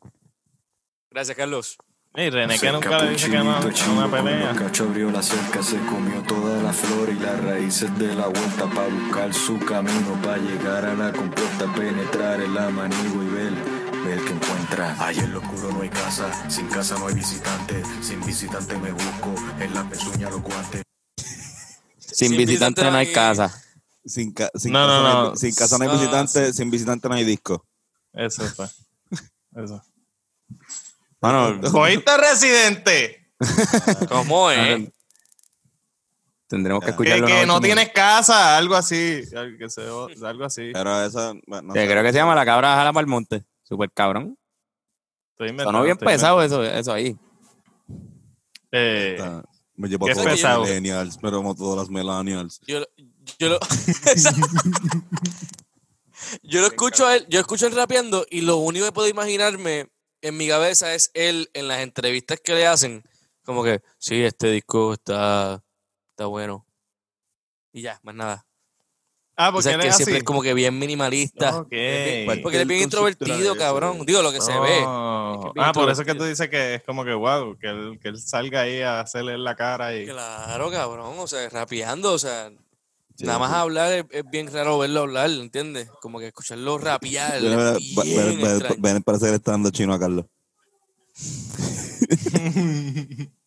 [1.11, 1.77] Gracias, Carlos.
[2.15, 3.59] y René que nunca le dice que no
[3.95, 4.53] una pelea.
[4.53, 8.29] los cachos abrió la cerca, se comió toda la flora y las raíces de la
[8.29, 13.29] vuelta para buscar su camino, para llegar a la completa, penetrar en la manigua y
[13.29, 14.97] ver, ver que encuentra.
[15.05, 18.93] Allá en lo oscuro no hay casa, sin casa no hay visitante, sin visitante me
[18.93, 20.83] busco, en la pezuña los guantes.
[21.97, 23.13] Sin, Sin visitante no hay visitante
[23.45, 23.63] casa.
[24.05, 25.37] Sin, ca- sin No, casa no, hay- no.
[25.37, 27.67] sin casa no hay Ah, visitante, sin visitante no hay disco.
[28.13, 28.67] Eso fue.
[29.57, 29.83] Eso.
[31.21, 33.31] Mano, ¿Oíste, residente?
[34.09, 34.89] ¿Cómo es?
[36.49, 37.27] tendremos que Que, escucharlo.
[37.29, 39.23] que una no tienes casa, algo así.
[39.37, 39.83] Algo, que se-
[40.27, 40.71] algo así.
[40.73, 43.45] Pero esa, bueno, no Que creo que se llama La Cabra Jala para el Monte.
[43.71, 44.37] Super cabrón.
[45.39, 47.17] Sonó bien estoy pesado eso, eso ahí.
[48.73, 49.43] Eh, Está-
[49.77, 50.59] Me llevo ¿Qué a todos pesado?
[50.61, 52.61] los millennials, pero como todos los millennials.
[52.67, 52.85] Yo,
[53.39, 53.59] yo lo.
[56.43, 59.09] yo lo escucho a él, yo escucho a él rapeando y lo único que puedo
[59.09, 59.91] imaginarme
[60.21, 63.03] en mi cabeza es él en las entrevistas que le hacen.
[63.45, 65.65] Como que, sí, este disco está,
[66.11, 66.67] está bueno.
[67.73, 68.47] Y ya, más nada.
[69.47, 70.19] Ah, O porque sea, él que es siempre así.
[70.19, 71.59] es como que bien minimalista.
[71.59, 71.69] Ok.
[72.43, 74.05] Porque él es bien introvertido, cabrón.
[74.07, 74.83] Digo, lo que se ve.
[74.87, 75.35] Oh.
[75.35, 77.15] Es que es bien Ah, por eso es que tú dices que es como que
[77.15, 80.07] wow, que él, que él salga ahí a hacerle la cara y.
[80.07, 81.15] Claro, cabrón.
[81.19, 82.51] O sea, rapeando, o sea,
[83.17, 83.57] Sí, nada más sí.
[83.57, 85.91] hablar es, es bien raro verlo hablar, ¿entiendes?
[86.01, 87.41] Como que escucharlo rapear.
[87.41, 88.77] Ven, ven, es ven, bien ven, extraño.
[88.79, 90.25] ven, parece que le está dando chino a Carlos.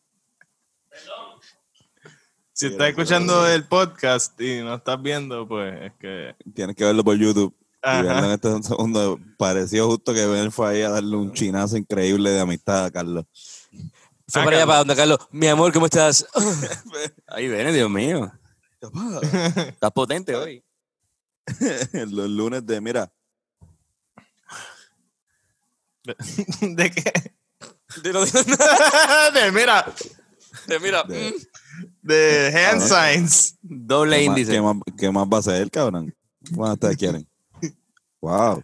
[2.67, 6.33] si estás escuchando el podcast y no estás viendo, pues es que.
[6.55, 7.53] Tienes que verlo por YouTube.
[7.59, 8.01] Y Ajá.
[8.03, 9.19] verlo en este segundo.
[9.37, 13.25] Pareció justo que Ben fue ahí a darle un chinazo increíble de amistad a Carlos.
[14.29, 15.17] Fue Ah, para allá, para donde Carlos.
[15.31, 16.25] Mi amor, ¿cómo estás?
[17.27, 18.31] Ahí viene, Dios mío.
[19.67, 20.63] Estás potente hoy.
[22.07, 23.11] Los lunes de, mira,
[26.61, 27.11] ¿De qué?
[28.01, 28.11] De,
[29.51, 29.85] mira,
[30.67, 31.33] de- mira, De- mm,
[32.01, 33.57] de hand Ah, signs.
[33.61, 34.51] Doble ¿qué más, índice.
[34.53, 36.13] qué más- qué más va a ser, cabrón?
[36.55, 37.27] ¿Cuánto ustedes quieren?
[38.21, 38.63] Wow.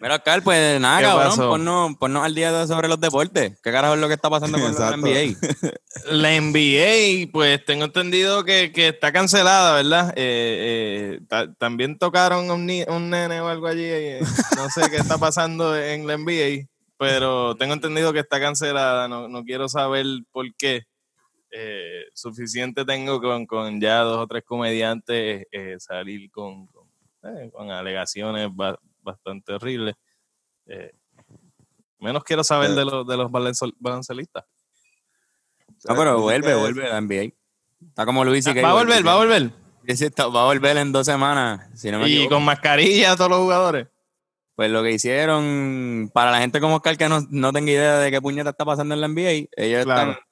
[0.00, 3.52] Mira, Carl, pues nada, ¿Qué cabrón, ponnos, ponnos al día sobre los deportes.
[3.62, 4.96] ¿Qué carajo es lo que está pasando con la Exacto.
[4.96, 5.36] NBA?
[6.10, 10.12] La NBA, pues tengo entendido que, que está cancelada, ¿verdad?
[10.16, 13.84] Eh, eh, ta- también tocaron un, un nene o algo allí.
[13.84, 14.20] eh,
[14.56, 16.66] no sé qué está pasando en la NBA,
[16.98, 19.06] pero tengo entendido que está cancelada.
[19.08, 20.82] No, no quiero saber por qué.
[21.58, 26.86] Eh, suficiente tengo con, con ya dos o tres comediantes eh, salir con, con,
[27.22, 29.94] eh, con alegaciones ba- bastante horribles.
[31.98, 34.44] Menos quiero saber de los, de los balancelistas.
[35.88, 37.32] No, pero vuelve, que- vuelve la NBA.
[37.88, 39.50] Está como Luis y Va a volver, va a volver.
[39.50, 42.34] Va a volver en dos semanas, si no me Y equivoco.
[42.36, 43.86] con mascarilla a todos los jugadores.
[44.56, 48.10] Pues lo que hicieron, para la gente como Oscar que no, no tenga idea de
[48.10, 50.12] qué puñeta está pasando en la NBA, ellos Claro.
[50.12, 50.24] están-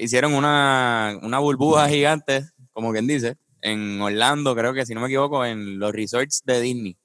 [0.00, 5.06] hicieron una, una burbuja gigante, como quien dice, en Orlando, creo que si no me
[5.06, 6.96] equivoco, en los resorts de Disney.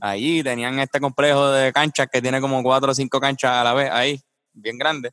[0.00, 3.72] Allí tenían este complejo de canchas que tiene como cuatro o cinco canchas a la
[3.74, 4.20] vez ahí,
[4.52, 5.12] bien grande.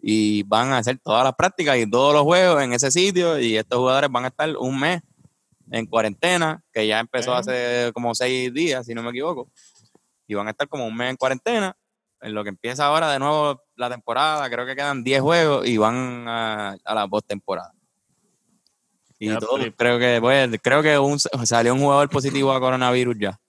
[0.00, 3.38] Y van a hacer todas las prácticas y todos los juegos en ese sitio.
[3.38, 5.02] Y estos jugadores van a estar un mes
[5.70, 9.50] en cuarentena, que ya empezó hace como seis días, si no me equivoco.
[10.26, 11.76] Y van a estar como un mes en cuarentena,
[12.22, 14.48] en lo que empieza ahora de nuevo la temporada.
[14.48, 17.72] Creo que quedan 10 juegos y van a, a la postemporada.
[19.18, 22.60] Y Ya, todo, pero- creo que pues, creo que un- salió un jugador positivo a
[22.60, 23.40] coronavirus ya.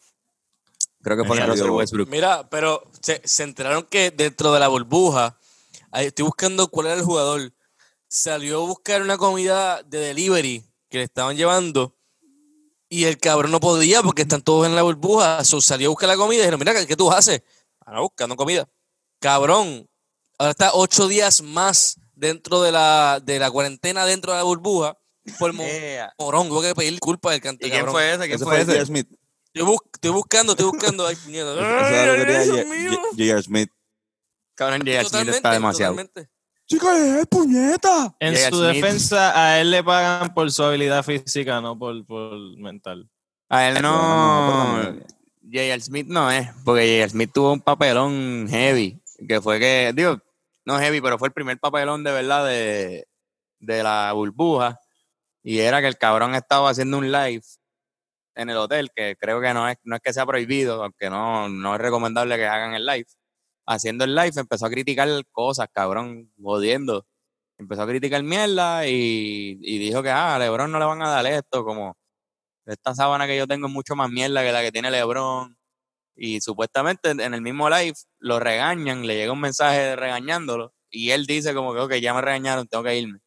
[1.02, 1.54] Creo que fue Salió.
[1.54, 2.10] Russell Westbrook.
[2.10, 5.38] Mira, pero se, se enteraron que dentro de la burbuja,
[5.92, 7.52] ahí estoy buscando cuál era el jugador,
[8.08, 11.96] salió a buscar una comida de delivery que le estaban llevando
[12.88, 15.44] y el cabrón no podía porque están todos en la burbuja.
[15.44, 17.42] So, salió a buscar la comida y dijeron, mira, ¿qué, qué tú haces?
[17.86, 18.68] Ahora buscando comida.
[19.20, 19.88] Cabrón,
[20.38, 24.98] ahora está ocho días más dentro de la, de la cuarentena dentro de la burbuja
[25.40, 26.14] por mo- Yeah.
[26.20, 26.50] morón.
[26.50, 27.94] Tuve que pedir disculpas del cante, ¿Y quién cabrón.
[27.96, 28.28] fue ese?
[28.28, 28.86] ¿Quién fue ese?
[28.86, 29.08] Smith.
[29.54, 31.06] Estoy, bus- estoy buscando, estoy buscando.
[31.08, 31.16] Ay.
[31.16, 31.32] J-
[33.16, 33.44] J.R.
[33.44, 33.70] Smith.
[34.56, 35.06] Cabrón, J.R.
[35.06, 35.94] Smith está demasiado.
[35.94, 36.30] totalmente.
[36.66, 38.16] Chicos, es puñeta.
[38.20, 38.74] En su Smith.
[38.76, 43.10] defensa, a él le pagan por su habilidad física, no por, por mental.
[43.50, 44.84] A él No, no.
[44.84, 45.02] no, no,
[45.54, 45.82] J.R.
[45.82, 47.10] Smith no es, porque J.R.
[47.10, 50.20] Smith tuvo un papelón heavy, que fue que, digo,
[50.66, 53.08] no heavy, pero fue el primer papelón de verdad de,
[53.60, 54.80] de la burbuja.
[55.44, 57.44] Y era que el cabrón estaba haciendo un live
[58.36, 61.50] en el hotel, que creo que no es, no es que sea prohibido, aunque no,
[61.50, 63.06] no es recomendable que hagan el live.
[63.68, 67.06] Haciendo el live empezó a criticar cosas, cabrón, jodiendo.
[67.60, 71.10] Empezó a criticar mierda y, y dijo que, ah, a Lebron no le van a
[71.10, 71.96] dar esto, como
[72.66, 75.58] esta sábana que yo tengo es mucho más mierda que la que tiene LeBron.
[76.16, 80.74] Y supuestamente en el mismo live lo regañan, le llega un mensaje regañándolo.
[80.90, 83.20] Y él dice como que, ok, ya me regañaron, tengo que irme.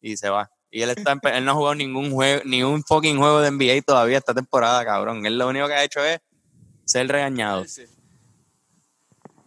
[0.00, 0.50] Y se va.
[0.70, 3.82] Y él, está, él no ha jugado ningún juego, ni un fucking juego de NBA
[3.82, 5.24] todavía esta temporada, cabrón.
[5.26, 6.20] Él lo único que ha hecho es
[6.84, 7.64] ser regañado.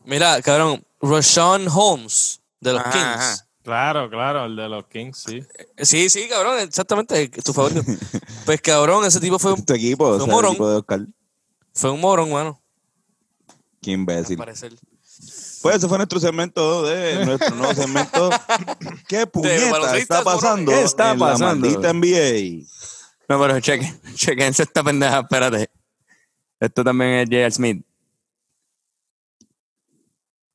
[0.04, 3.06] Mira, cabrón, Rashawn Holmes de los Ajá, Kings.
[3.06, 3.48] ajá.
[3.64, 5.42] Claro, claro, el de los Kings, sí.
[5.78, 7.82] Sí, sí, cabrón, exactamente, tu favorito.
[8.46, 10.52] pues cabrón, ese tipo fue, un- Tu equipo, o sea, el morón.
[10.52, 11.00] equipo de Oscar.
[11.74, 12.62] fue un morón, mano.
[13.82, 14.38] Qué imbécil.
[14.38, 18.30] Pues ese fue nuestro segmento de nuestro nuevo segmento.
[19.08, 21.70] ¿Qué puñeta está pasando ¿Qué está en pasando?
[21.80, 22.66] la NBA?
[23.30, 25.70] No, pero chequen, chequense esta pendeja, espérate.
[26.60, 27.52] Esto también es J.R.
[27.52, 27.86] Smith.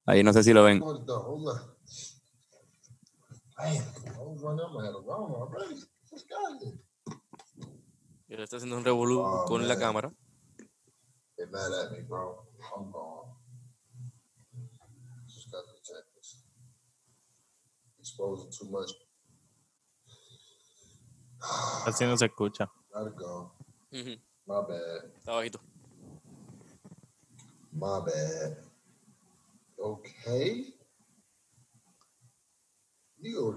[0.05, 0.83] Ahí no sé si lo ven.
[3.59, 5.83] Of Roma already.
[8.29, 9.79] Está haciendo un revolú Oh, con la man.
[9.81, 10.13] cámara.
[11.37, 12.47] They mad at me, bro.
[12.77, 13.35] I'm gone.
[15.27, 16.45] Just got to check this.
[17.99, 18.91] Exposing too much.
[21.87, 22.71] Así no se escucha.
[22.93, 23.53] Gotta go.
[23.93, 25.05] Ujú, My bad.
[25.19, 25.61] Está bajito.
[27.73, 28.59] My bad.
[29.79, 30.75] Okay.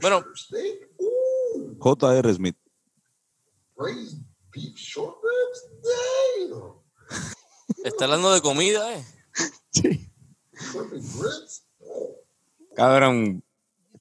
[0.02, 0.24] Bueno.
[1.80, 2.34] J.R.
[2.34, 2.56] Smith.
[3.78, 4.20] Braised
[4.52, 6.50] beef short ribs.
[6.50, 6.74] Damn.
[7.84, 9.04] Está hablando de comida, eh.
[11.84, 12.16] Oh.
[12.76, 13.44] Cabrón,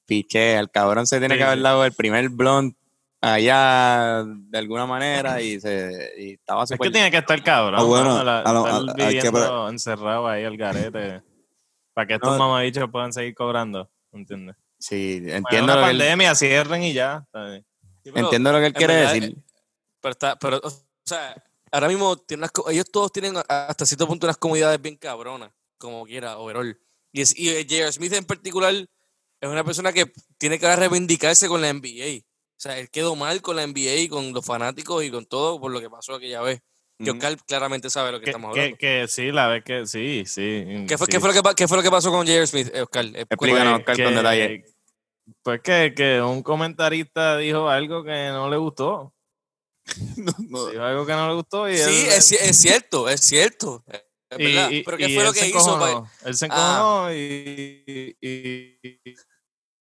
[0.05, 2.75] piché, el cabrón se tiene Sí, que haber dado el primer blond
[3.19, 7.79] allá de alguna manera y se y estaba Es súper que tiene que estar cabrón.
[7.79, 11.23] Ah, bueno, mano, la- a lo- estar a- hay que viviendo encerrado ahí al garete.
[11.93, 12.37] Para que estos No.
[12.37, 13.89] mamabichos puedan seguir cobrando.
[14.13, 14.55] ¿Entiendes?
[14.81, 17.25] Sí, Bueno, entiendo una lo que él, pandemia, cierren y ya.
[18.03, 19.29] Sí, pero- entiendo lo que él quiere verdad, decir.
[19.37, 19.43] eh,
[20.01, 20.71] Pero está, pero, o
[21.05, 21.35] sea,
[21.71, 26.05] ahora mismo tiene unas ellos todos tienen hasta cierto punto unas comunidades bien cabronas, como
[26.05, 26.77] quiera, overall.
[27.13, 27.91] Y, es, y eh, J.R.
[27.91, 32.19] Smith en particular es una persona que tiene que reivindicarse con la NBA.
[32.21, 35.71] O sea, él quedó mal con la NBA, con los fanáticos y con todo por
[35.71, 36.61] lo que pasó aquella vez.
[37.03, 37.09] Que.
[37.09, 38.77] Oscar claramente sabe lo que, Que, estamos que, hablando.
[38.77, 40.85] que sí, la vez que sí, sí.
[40.87, 41.11] ¿Qué, fue, sí.
[41.11, 42.45] qué, fue lo que, qué fue lo que pasó con J.R.
[42.45, 43.05] Smith, Oscar?
[43.15, 44.63] Explícanos, Oscar, con detalle.
[45.43, 49.13] Pues que, que un comentarista dijo algo que no le gustó.
[50.15, 53.83] Dijo algo que no le gustó y Sí, él, es, ci- es cierto, es cierto.
[53.87, 54.69] Es y- verdad.
[54.69, 55.57] y- Pero ¿qué fue lo que hizo?
[55.57, 56.09] encojonó.
[56.23, 56.47] Él se Ah.
[56.47, 59.15] encojonó y, y- y-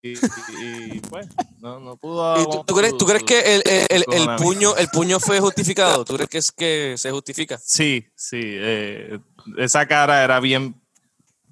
[0.03, 1.27] y- y, pues,
[1.59, 2.41] no, no pudo.
[2.41, 6.05] ¿Y tú, tú crees, tú crees que el, el- el- puño, el puño fue justificado?
[6.07, 7.59] ¿Tú crees que, es que se justifica?
[7.63, 8.41] Sí, sí.
[8.43, 9.21] eh,
[9.59, 10.80] esa cara era bien.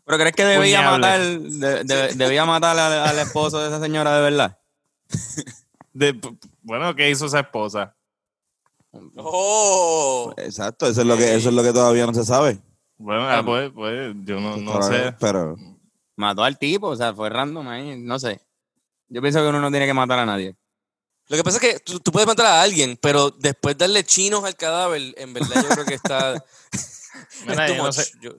[0.09, 0.99] ¿Pero crees que debía Puñable.
[0.99, 4.59] matar, de- de- debía matar al, al esposo de esa señora de verdad?
[5.93, 6.19] de-
[6.63, 7.95] bueno, ¿qué hizo esa esposa?
[9.17, 10.33] ¡Oh!
[10.39, 12.59] Exacto, eso es lo que, eso es lo que todavía no se sabe.
[12.97, 15.15] Bueno, ah, pues, pues, yo no, no Pero- sé.
[15.21, 15.57] Pero
[16.17, 18.41] Mató al tipo, o sea, fue random ahí, no sé.
[19.09, 20.57] Yo pienso que uno no tiene que matar a nadie.
[21.29, 24.43] Lo que pasa es que tú, tú puedes matar a alguien, pero después darle chinos
[24.43, 26.45] al cadáver, en verdad yo creo que está...
[27.47, 28.11] Mira, es yo no sé.
[28.21, 28.33] Yo-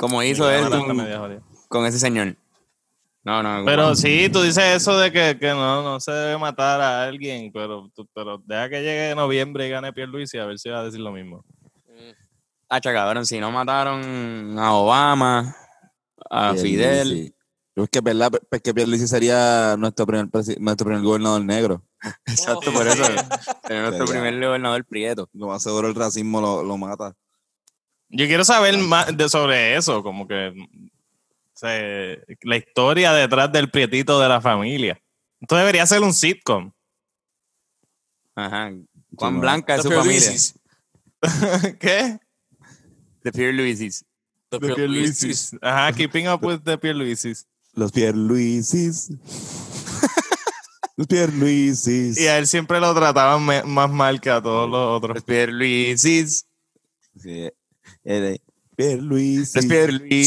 [0.00, 1.42] Como hizo él con, media jodida.
[1.68, 2.34] con ese señor.
[3.22, 3.64] No, no.
[3.66, 7.52] Pero sí, tú dices eso de que, que no, no se debe matar a alguien,
[7.52, 10.84] pero, tú- pero deja que llegue noviembre y gane Pierluisi a ver si va a
[10.84, 11.44] decir lo mismo.
[12.68, 15.54] Hacha, cabrón, si no mataron a Obama,
[16.30, 16.68] a Pierluisi.
[16.76, 17.34] Fidel.
[17.76, 20.28] es que verdad, es que Pierluisi sería nuestro primer
[20.58, 21.82] nuestro primer gobernador negro.
[22.26, 23.02] Exacto, por eso.
[23.68, 25.28] Era nuestro Sería- primer gobernador Prieto.
[25.34, 27.14] Lo más seguro el racismo lo, lo mata.
[28.10, 30.52] Yo quiero saber más de, sobre eso, como que
[32.42, 35.00] la historia detrás del prietito de la familia.
[35.40, 36.72] Esto debería ser un sitcom.
[38.34, 38.72] Ajá.
[39.16, 39.40] Juan.
[39.40, 40.30] Blanca es The su familia.
[41.80, 42.18] ¿Qué?
[43.22, 44.04] The Pierluisis.
[44.48, 45.18] The The Pierluisis.
[45.20, 45.58] Pierluisis.
[45.62, 47.46] Ajá, Keeping Up with the Pierluisis.
[47.74, 49.10] Los Pierluisis.
[50.96, 52.18] Los Pierluisis.
[52.18, 55.16] Y a él siempre lo trataban más mal que a todos los otros.
[55.16, 56.46] Los Pierluisis.
[57.16, 57.50] Sí,
[58.04, 58.38] eh,
[58.76, 59.54] Pierluisis.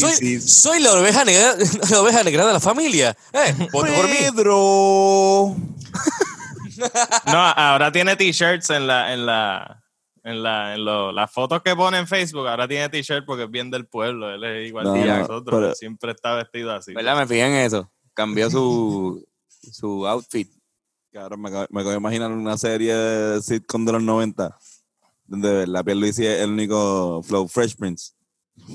[0.16, 1.54] Soy, soy la oveja negra,
[1.90, 3.16] la oveja negra de la familia.
[3.32, 4.14] Eh, vote por mí.
[4.18, 5.56] Pedro.
[7.26, 9.84] No, ahora tiene t-shirts en la, en la,
[10.24, 12.48] en la, en lo- las fotos que pone en Facebook.
[12.48, 14.28] Ahora tiene t-shirt porque es bien del pueblo.
[14.34, 15.44] Él es igual No, que no, nosotros.
[15.54, 16.92] pero- él siempre está vestido así.
[16.92, 17.16] ¿Verdad?
[17.16, 17.90] Me fijé en eso.
[18.12, 19.24] Cambió su,
[19.72, 20.50] su outfit.
[21.12, 24.56] Cabrón, me acabo, me acabo de imaginar una serie de sitcom de los 90
[25.26, 28.12] donde la Pierluisi es el único Flow Fresh Prince.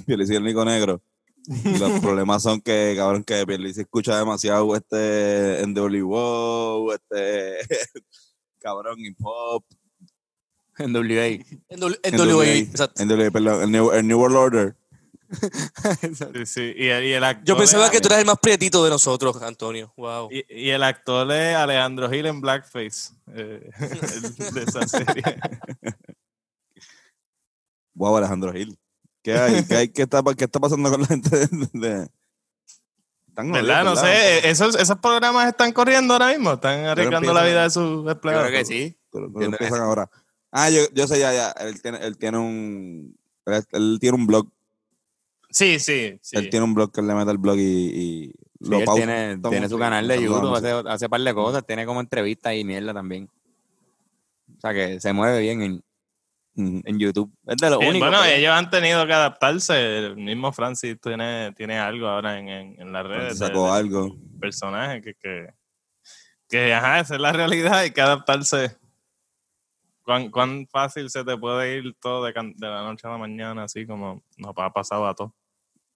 [0.06, 1.02] Pierluisi es el único negro.
[1.48, 7.58] Y los problemas son que, cabrón, que Pierluisi escucha demasiado este NWO, este
[8.60, 9.64] cabrón hip hop,
[10.78, 11.26] En WA.
[11.70, 12.46] En W- en WA.
[12.48, 13.04] exacto.
[13.06, 14.76] NWA, perdón, el New, el New World Order.
[16.34, 16.74] Sí, sí.
[16.76, 18.90] Y, el- y el actor Yo pensaba es- que tú eras el más prietito de
[18.90, 19.94] nosotros, Antonio.
[19.96, 20.30] Wow.
[20.32, 23.14] y, y el actor es Alejandro Gil en Blackface.
[23.36, 23.70] eh,
[24.54, 25.24] de esa serie.
[28.00, 28.80] Wow, Alejandro Gil.
[29.22, 29.64] ¿Qué hay?
[29.66, 29.90] ¿Qué, hay?
[29.90, 31.48] ¿Qué, está, ¿Qué está pasando con la gente de...?
[31.74, 32.08] de-
[33.28, 33.84] Están ¿Verdad?
[33.84, 34.50] No sé.
[34.50, 36.54] Esos, esos programas están corriendo ahora mismo.
[36.54, 38.48] Están arriesgando la vida de sus empleados.
[38.48, 38.98] creo que sí.
[39.12, 40.10] Pero, pero Entiendo empiezan ahora.
[40.50, 41.52] Ah, yo, yo sé ya, ya.
[41.60, 43.18] Él tiene, él tiene un...
[43.46, 44.48] Él, él tiene un blog.
[45.50, 46.18] Sí, sí.
[46.22, 46.38] sí.
[46.38, 48.96] Él tiene un blog que él le mete el blog y, y Sí, él pauta
[48.96, 52.64] tiene, tiene su canal de YouTube, hace, hace par de cosas, tiene como entrevistas y
[52.64, 53.30] mierda también.
[54.58, 55.84] O sea que se mueve bien en.
[56.86, 57.32] En YouTube.
[57.48, 58.06] Es de lo Eh, único.
[58.06, 59.98] bueno, que- ellos han tenido que adaptarse.
[60.00, 63.40] El mismo Francis tiene, tiene algo ahora en, en, en las redes.
[63.40, 64.16] de- Sacó de- algo.
[64.40, 65.48] personaje que, que,
[66.48, 68.78] que, ajá, esa es la realidad, hay que adaptarse.
[70.04, 73.18] ¿Cuán, cuán fácil se te puede ir todo de, can- de la noche a la
[73.18, 75.32] mañana, así como nos ha pasado a todos?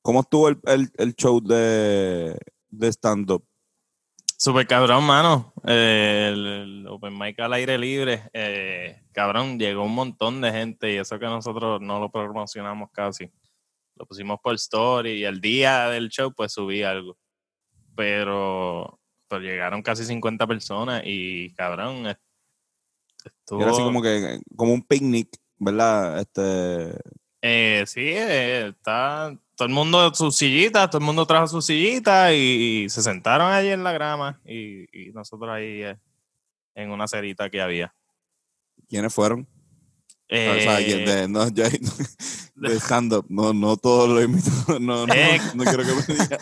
[0.04, 2.38] ¿Cómo estuvo el, el, el show de,
[2.70, 3.44] de stand-up?
[4.44, 5.54] Super cabrón, mano.
[5.66, 10.92] Eh, el, el Open Mic al aire libre, eh, cabrón, llegó un montón de gente
[10.92, 13.32] y eso que nosotros no lo promocionamos casi.
[13.96, 17.18] Lo pusimos por story y el día del show pues subí algo.
[17.96, 22.20] Pero, pero llegaron casi 50 personas y cabrón, est-
[23.24, 23.62] estuvo...
[23.62, 26.20] Era así como que como un picnic, ¿verdad?
[26.20, 27.00] Este,
[27.42, 29.34] Eh, sí, eh, está
[29.64, 33.50] todo el mundo sus sillitas, todo el mundo trajo sus sillitas y, y se sentaron
[33.52, 35.98] allí en la grama y, y nosotros ahí eh,
[36.76, 37.94] en una cerita que había.
[38.90, 39.48] ¿Quiénes fueron?
[40.28, 41.64] Eh, o sea, ¿quién- de, no, yo-
[42.56, 43.26] de stand-up.
[43.30, 44.54] No, no todos los invitados.
[44.82, 46.38] No, no, Eh, no quiero que me diga.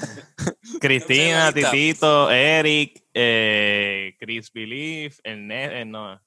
[0.80, 1.52] Cristina.
[1.54, 6.20] Titito, Eric, eh, Chris Belief, Ernesto, eh, no,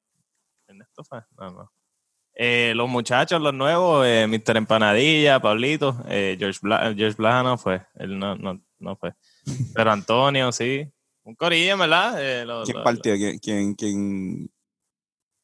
[0.69, 1.73] Ernesto fue, no, no.
[2.37, 4.57] Eh, los muchachos, los nuevos, eh, Mr.
[4.57, 9.13] Empanadilla, Pablito, eh, George, Bla George Blaha no fue, él no, no, no fue.
[9.75, 10.85] Pero Antonio, sí.
[11.23, 12.17] Un corillo, verdad.
[12.21, 13.15] eh, lo- ¿Quién lo- partió?
[13.15, 14.51] ¿Quién, quién, quién?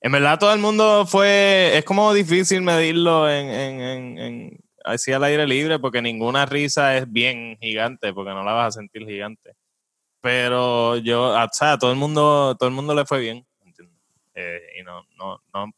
[0.03, 5.13] En verdad todo el mundo fue, es como difícil medirlo en, en, en, en- así
[5.13, 9.07] al aire libre porque ninguna risa es bien gigante porque no la vas a sentir
[9.07, 9.53] gigante.
[10.21, 13.47] Pero yo, o sea, todo el mundo, todo el mundo le fue bien.
[14.35, 15.73] Eh, y no, no, no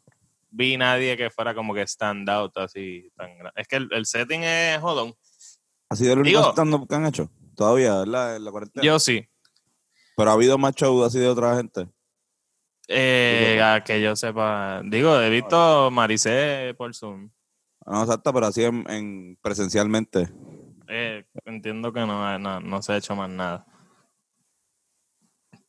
[0.52, 3.60] vi nadie que fuera como que stand out así tan grande.
[3.60, 5.14] Es que el, el setting es jodón.
[5.88, 7.30] ¿Ha sido el único stand-up que han hecho?
[7.56, 8.36] Todavía, ¿verdad?
[8.36, 8.84] En la cuarentena.
[8.84, 9.26] Yo sí.
[10.16, 11.88] Pero ha habido más shows así de otra gente.
[12.88, 14.82] Eh, a que yo sepa.
[14.84, 17.30] Digo, he visto Maricé por Zoom.
[17.86, 20.28] No, exacto, pero así en, en presencialmente.
[20.88, 23.66] Eh, entiendo que no, no, no se ha hecho más nada.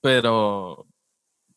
[0.02, 0.86] Pero,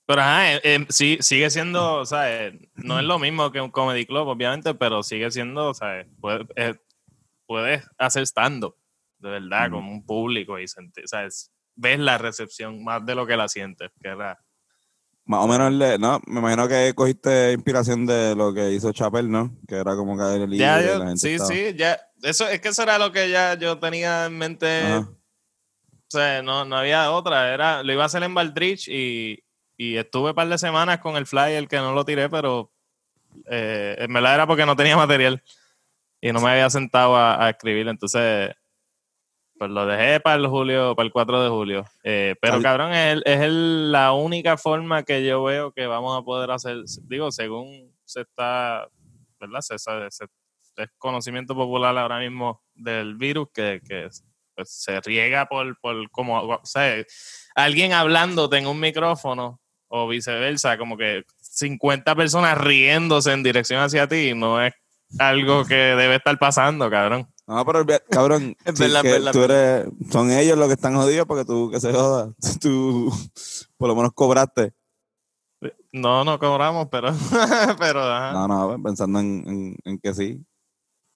[0.07, 3.61] pero ajá, eh, eh, sí, sigue siendo, o sea, eh, no es lo mismo que
[3.61, 6.75] un comedy club, obviamente, pero sigue siendo, o sea, puede- eh,
[7.47, 8.77] puedes hacer stand-up,
[9.19, 13.15] de verdad, con un público y sentir, o sea, es- ves la recepción más de
[13.15, 14.39] lo que la sientes, que era,
[15.29, 19.29] Más o menos, le- no, me imagino que cogiste inspiración de lo que hizo Chappelle,
[19.29, 19.51] ¿no?
[19.67, 21.99] Que era como caer el Ya, yo- la gente sí, estaba- sí, ya.
[22.23, 24.83] Eso, es que eso era lo que ya yo tenía en mente.
[24.83, 24.99] Ajá.
[25.01, 27.53] O sea, no, no había otra.
[27.53, 29.43] Era, lo iba a hacer en Valdrich y,
[29.77, 32.73] y estuve un par de semanas con el flyer que no lo tiré, pero
[33.51, 35.43] eh, en verdad era porque no tenía material
[36.21, 37.87] y no me había sentado a, a escribir.
[37.89, 38.53] Entonces,
[39.59, 41.85] pues lo dejé para el julio, para el 4 de julio.
[42.05, 46.19] Eh, pero cabrón, es, el- es el- la única forma que yo veo que vamos
[46.19, 48.87] a poder hacer, digo, según se está,
[49.41, 49.61] ¿verdad?
[49.61, 50.27] Se, sabe- se-
[50.77, 54.09] es conocimiento popular ahora mismo del virus que, que,
[54.55, 57.03] pues, se riega por, por como, o sea,
[57.55, 59.59] alguien hablándote en un micrófono
[59.89, 64.75] o viceversa, como que 50 personas riéndose en dirección hacia ti, no es
[65.19, 67.29] algo que debe estar pasando, cabrón.
[67.47, 71.27] No, pero cabrón, Es verdad, que verdad, tú eres, son ellos los que están jodidos
[71.27, 73.13] porque tú, que se joda, tú
[73.77, 74.73] por lo menos cobraste.
[75.93, 77.15] No, no cobramos, pero,
[77.79, 78.33] pero, ajá.
[78.33, 80.45] No, no, pensando en, en, en que sí.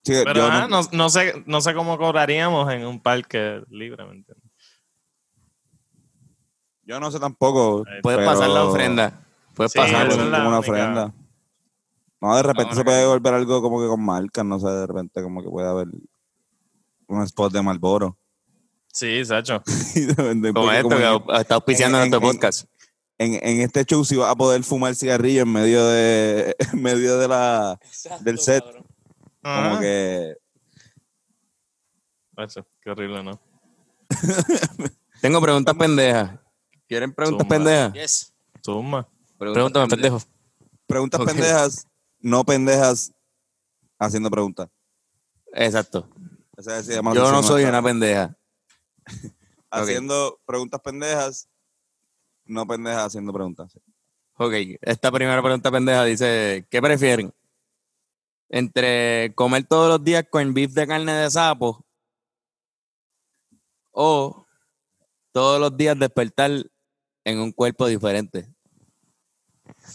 [0.02, 4.12] Sí, pero ajá, no, no sé, no sé cómo cobraríamos en un parque libre, ¿me
[4.12, 4.49] entiendes?
[6.90, 7.84] Yo no sé tampoco.
[8.02, 9.26] Puedes pero- pasar la ofrenda.
[9.54, 11.14] Puedes Sí, pasar como una única- ofrenda.
[12.20, 14.86] No, de repente No, se puede volver algo como que con marcas, no sé, de
[14.86, 15.88] repente como que puede haber
[17.06, 18.18] un spot de Marlboro.
[18.92, 19.62] Sí, Sacho.
[20.54, 22.64] Como esto, como que está auspiciando en- nuestro en- podcast.
[23.18, 27.16] en, en este show sí vas a poder fumar cigarrillo en medio de en medio
[27.18, 27.78] de la
[28.20, 28.64] del set.
[29.42, 30.34] Como que
[32.36, 33.40] Sacho, qué horrible, ¿no?
[35.20, 36.38] Tengo preguntas pendejas.
[36.90, 37.56] ¿Quieren preguntas Zumba.
[37.56, 37.92] pendejas?
[37.92, 38.34] Yes.
[38.64, 39.08] Suma.
[39.38, 40.18] Pregúntame, pendejo.
[40.88, 41.86] preguntas pendejas,
[42.18, 43.12] no pendejas
[43.96, 44.68] haciendo preguntas.
[45.52, 46.10] Exacto.
[47.14, 48.36] Yo no soy una pendeja.
[49.70, 51.48] haciendo preguntas pendejas,
[52.44, 53.72] no pendejas haciendo preguntas.
[54.36, 57.32] Ok, esta primera pregunta pendeja dice, ¿qué prefieren?
[58.48, 61.86] Entre comer todos los días con beef de carne de sapo
[63.92, 64.44] o
[65.30, 66.50] todos los días despertar
[67.24, 68.46] en un cuerpo diferente.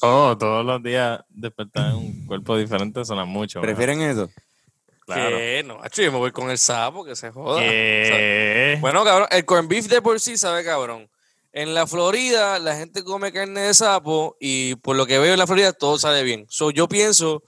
[0.02, 3.60] Oh, todos los días despertar en un cuerpo diferente suena mucho.
[3.62, 3.76] ¿verdad?
[3.76, 4.30] ¿Prefieren eso?
[5.06, 5.38] Claro.
[5.38, 5.64] ¿Qué?
[5.66, 7.60] No, macho, yo me voy con el sapo, que se joda.
[7.62, 8.78] ¿Qué?
[8.82, 11.10] Bueno, cabrón, el corn beef de por sí sabe cabrón.
[11.52, 15.40] En la Florida la gente come carne de sapo y por lo que veo en
[15.40, 16.46] la Florida todo sale bien.
[16.50, 17.44] So, yo pienso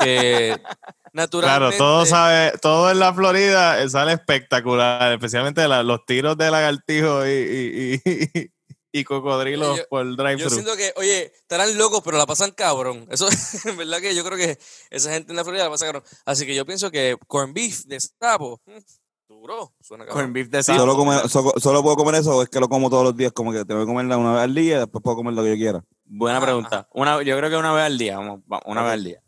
[0.00, 1.78] que Claro, naturalmente...
[1.78, 7.30] todo sabe, todo en la Florida sale espectacular, especialmente la- los tiros de lagartijo y,
[7.30, 8.50] y, y, y
[9.04, 10.50] cocodrilos Yo- por Yo drive-thru.
[10.50, 13.06] siento que, oye, estarán locos, pero la pasan cabrón.
[13.10, 13.28] Eso,
[13.64, 14.58] en verdad que yo creo que
[14.90, 16.04] esa gente en la Florida la pasa cabrón.
[16.24, 18.78] Así que yo pienso que corn beef de sapo, mm,
[19.28, 20.32] duro, suena cabrón.
[20.32, 20.78] Beef de sapo.
[20.78, 23.32] Solo, come- so- solo puedo comer eso o es que lo como todos los días,
[23.32, 25.50] como que tengo que comerla una vez al día y después puedo comer lo que
[25.50, 25.84] yo quiera.
[26.04, 26.88] Buena Ajá, pregunta.
[26.94, 28.16] Una, yo creo que una vez al día.
[28.16, 29.20] Vamos, va- una vez al día.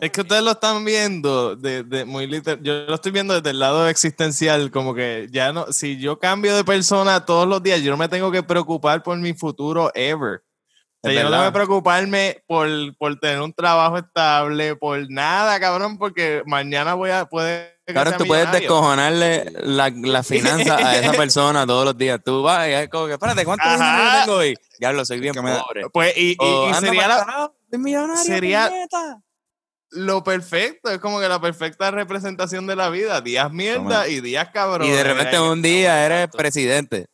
[0.00, 2.60] Es que ustedes lo están viendo de, de muy literal.
[2.62, 6.54] Yo lo estoy viendo desde el lado existencial, como que ya no, si yo cambio
[6.56, 10.42] de persona todos los días, yo no me tengo que preocupar por mi futuro ever.
[11.02, 12.66] O sea, yo no tengo que preocuparme por,
[12.96, 17.28] por tener un trabajo estable, por nada, cabrón, porque mañana voy a
[17.86, 22.18] que Claro, tú puedes descojonarle la, la finanza a esa persona todos los días.
[22.24, 23.96] Tú vas y es como que, espérate, ¿cuánto Ajá.
[23.98, 24.54] dinero tengo hoy?
[24.78, 25.82] Diablo, soy bien Que me- pobre.
[25.92, 27.52] Pues, y, y- O, y sería la-
[28.16, 29.20] sería- puñeta.
[29.94, 33.20] Lo perfecto, es como que la perfecta representación de la vida.
[33.20, 34.08] Días mierda Toma.
[34.08, 34.86] y días cabrón.
[34.86, 37.06] Y de repente un día eres presidente.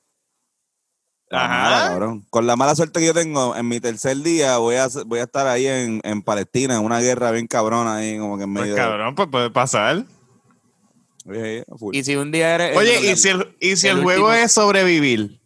[1.32, 1.88] Ajá.
[1.90, 2.26] cabrón.
[2.30, 5.24] Con la mala suerte que yo tengo, en mi tercer día voy a, voy a
[5.24, 8.74] estar ahí en, en Palestina, en una guerra bien cabrona ahí, como que en medio
[8.74, 10.04] Pues cabrón, pues puede pasar.
[11.26, 11.64] Oye.
[11.92, 12.76] Y si un día eres.
[12.76, 15.40] Oye, el- y si el, y si el el, juego último- es sobrevivir.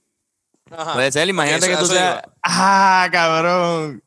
[0.70, 0.95] Ajá.
[0.95, 2.22] Puede ser, imagínate que tú seas.
[2.43, 4.03] Ah, cabrón.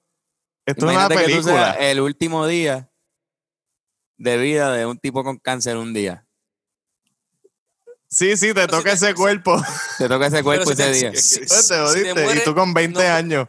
[0.65, 1.73] Esto es una Imagínate que tú película.
[1.73, 2.89] seas el último día
[4.17, 6.25] de vida de un tipo con cáncer un día.
[8.09, 9.61] Sí, sí, te Pero toca si te- ese cuerpo.
[9.97, 11.11] Te toca ese cuerpo ese te- día.
[11.15, 12.13] si- te si jodiste.
[12.13, 13.47] mueres, y tú con 20 no- años.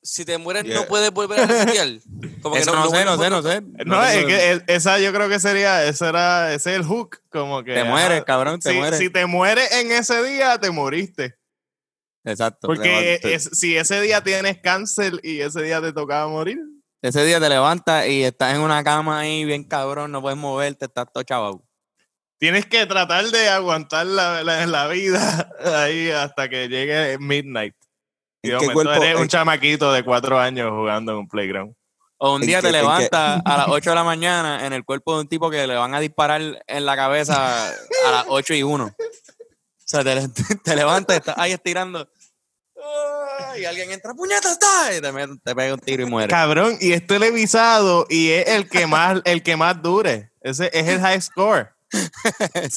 [0.00, 0.76] Si te mueres Yeah.
[0.76, 1.88] no puedes volver a resetear.
[2.40, 3.62] Como que Eso no, sé, no sé, no sé.
[3.84, 7.20] No, es que el- esa yo creo que sería, ese era, ese es el hook,
[7.28, 7.74] como que.
[7.74, 8.98] Te mueres, cabrón, te si, mueres.
[8.98, 11.36] si te mueres en ese día, te moriste.
[12.24, 12.68] Exacto.
[12.68, 16.58] Porque es- si ese día tienes cáncer y ese día te tocaba morir,
[17.02, 20.86] Ese día te levantas y estás en una cama ahí bien cabrón, no puedes moverte,
[20.86, 21.62] estás todo chavado.
[22.38, 25.48] tienes que tratar de aguantar la, la- la vida
[25.84, 27.74] ahí hasta que llegue midnight.
[28.42, 31.18] Y de ¿En qué momento cuerpo- eres un en- chamaquito de cuatro años jugando en
[31.18, 31.74] un playground.
[32.20, 35.14] O un ¿En día te levantas a las 8 de la mañana en el cuerpo
[35.14, 38.64] de un tipo que le van a disparar en la cabeza a las 8 y
[38.64, 38.84] 1.
[38.86, 38.92] O
[39.84, 40.28] sea, te,
[40.64, 42.08] te levantas, estás ahí estirando.
[43.58, 46.28] Y alguien entra, puñeta está, y te, te pega un tiro y muere.
[46.28, 50.32] Cabrón, y es televisado y es el que más, el que más dure.
[50.40, 51.70] Ese es el high score.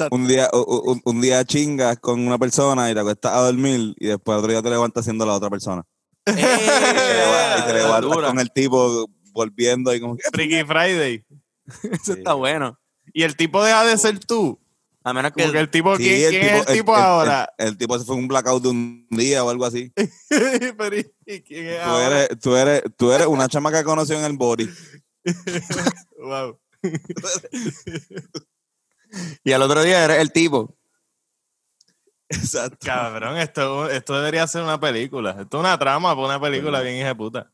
[0.09, 4.37] Un día, un, día chingas con una persona y te acuestas a dormir y después
[4.37, 5.83] otro día te levantas siendo la otra persona.
[6.25, 7.55] ¡Eh!
[7.59, 11.25] y te levantas con el tipo volviendo y como Freaky Friday.
[11.91, 12.79] Eso está bueno.
[13.13, 14.60] Y el tipo deja de ser tú.
[15.03, 17.51] A menos que Porque el tipo, Sí, ¿quién, quién es el tipo el- ahora?
[17.57, 19.91] El, el tipo se fue un blackout de un día o algo así.
[20.77, 20.95] Pero,
[21.25, 22.23] ¿y quién es Tú ahora?
[22.23, 24.69] eres, tú eres, tú eres una chama que conoció en el body.
[26.23, 26.59] Wow.
[29.43, 30.77] y al otro día eres el tipo.
[32.29, 32.77] Exacto.
[32.85, 35.31] Cabrón, esto, esto debería ser una película.
[35.31, 37.51] Esto es una trama para una película bien hija de puta.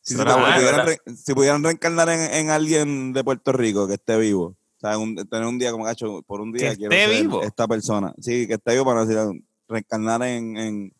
[0.00, 0.86] Si, pudieran, ¿verdad?
[0.86, 4.98] re- si pudieran reencarnar en, en alguien de Puerto Rico que esté vivo, o sea,
[4.98, 7.42] un- tener un día como gacho, por un día Que quiero esté ser vivo.
[7.42, 8.14] esta persona.
[8.20, 10.92] Sí, que esté vivo para decir, reencarnar en, en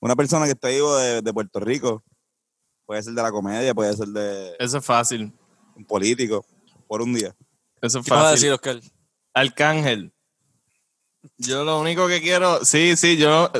[0.00, 2.04] una persona que esté vivo de, de Puerto Rico.
[2.84, 5.32] Puede ser de la comedia, puede ser de Eso es fácil.
[5.74, 6.44] un político,
[6.86, 7.34] por un día.
[7.80, 8.34] Eso es ¿Qué vas a fácil.
[8.34, 8.80] decir, Oscar?
[9.32, 10.12] Arcángel.
[11.38, 13.50] Yo lo único que quiero, sí, sí, yo,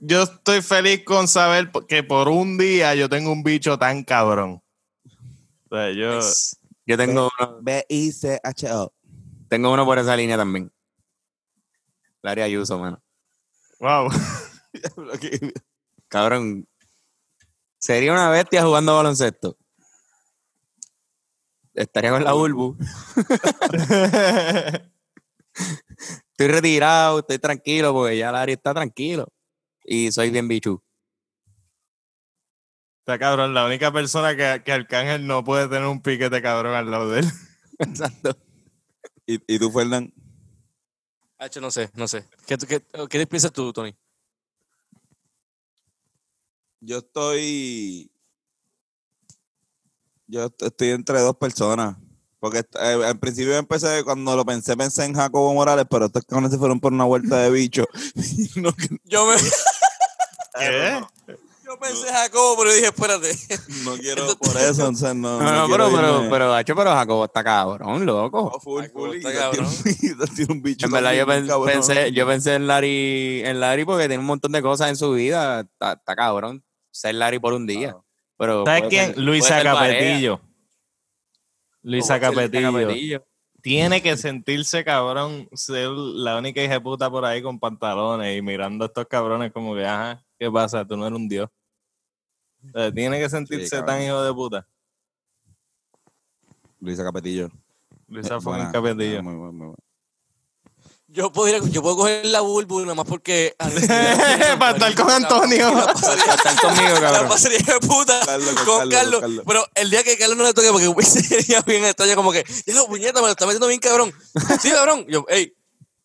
[0.00, 4.62] yo estoy feliz con saber que por un día yo tengo un bicho tan cabrón.
[5.70, 6.20] O sea, yo,
[6.86, 7.30] Yo tengo
[7.62, 8.92] B-I-C-H-O.
[9.54, 10.72] Tengo uno por esa línea también.
[12.22, 13.00] Larry Ayuso, mano.
[13.78, 14.08] wow.
[16.08, 16.66] Cabrón.
[17.78, 19.56] Sería una bestia jugando baloncesto.
[21.72, 22.76] Estaría con la Bulbu.
[26.32, 29.28] Estoy retirado, estoy tranquilo porque ya Larry está tranquilo.
[29.84, 30.82] Y soy bien bichu.
[33.00, 36.90] Está cabrón, la única persona que, que Arcángel no puede tener un piquete cabrón al
[36.90, 37.26] lado de él.
[37.78, 38.36] Exacto.
[39.26, 40.12] ¿Y, y tú, Fernán?
[41.38, 42.26] Hacho, no sé, no sé.
[42.46, 43.94] ¿Qué, qué, qué piensas tú, Tony?
[46.80, 48.10] Yo estoy.
[50.26, 51.96] Yo est- estoy entre dos personas.
[52.40, 56.52] Porque eh, al principio empecé, cuando lo pensé, pensé en Jacobo Morales, pero estos cabrones
[56.52, 57.86] se fueron por una vuelta de bicho.
[59.04, 59.34] Yo me
[60.58, 61.04] ¿Qué?
[61.64, 63.32] Yo pensé Jacobo, pero dije, espérate.
[63.84, 64.88] no quiero por eso.
[64.88, 68.50] o sea, no, No, no pero, pero, pero, Hacho, pero Jacobo está cabrón, loco.
[68.54, 70.86] No, full, Jacobo full, está tiene un- quizás tiene un bicho.
[70.86, 74.52] En verdad, yo, pen- pensé, yo pensé en Larry, en Larry porque tiene un montón
[74.52, 75.60] de cosas en su vida.
[75.60, 77.96] Está, está cabrón ser Larry por un día.
[78.36, 79.24] Pero ¿Sabes puede quién?
[79.24, 80.40] Luisa Capetillo.
[81.82, 82.72] Luisa Capetillo.
[82.72, 83.26] Capetillo.
[83.62, 88.42] Tiene que sentirse cabrón, ser la única hija de puta por ahí con pantalones y
[88.42, 90.84] mirando a estos cabrones como que, ajá, ¿qué pasa?
[90.86, 91.48] Tú no eres un dios.
[92.74, 94.66] O sea, tiene que sentirse tan hijo de puta.
[96.80, 97.50] Luisa Capetillo.
[98.08, 99.22] Luisa Eh, fue buena, un capetillo.
[99.22, 99.78] muy buena, muy buena.
[101.06, 103.54] Yo podría, yo puedo coger la bulbu nada más porque.
[104.58, 105.72] Para estar con Antonio.
[105.72, 107.28] La pasaría, Están conmigo, la cabrón.
[107.28, 109.20] pasaría de puta Carlos, con con Carlos, con Carlos.
[109.20, 109.44] Carlos.
[109.46, 112.74] Pero el día que Carlos no le toque, porque sería bien extraño, como que, ya
[112.74, 114.12] la puñeta me lo está metiendo bien cabrón.
[114.60, 115.06] Sí, cabrón.
[115.08, 115.54] Yo, hey,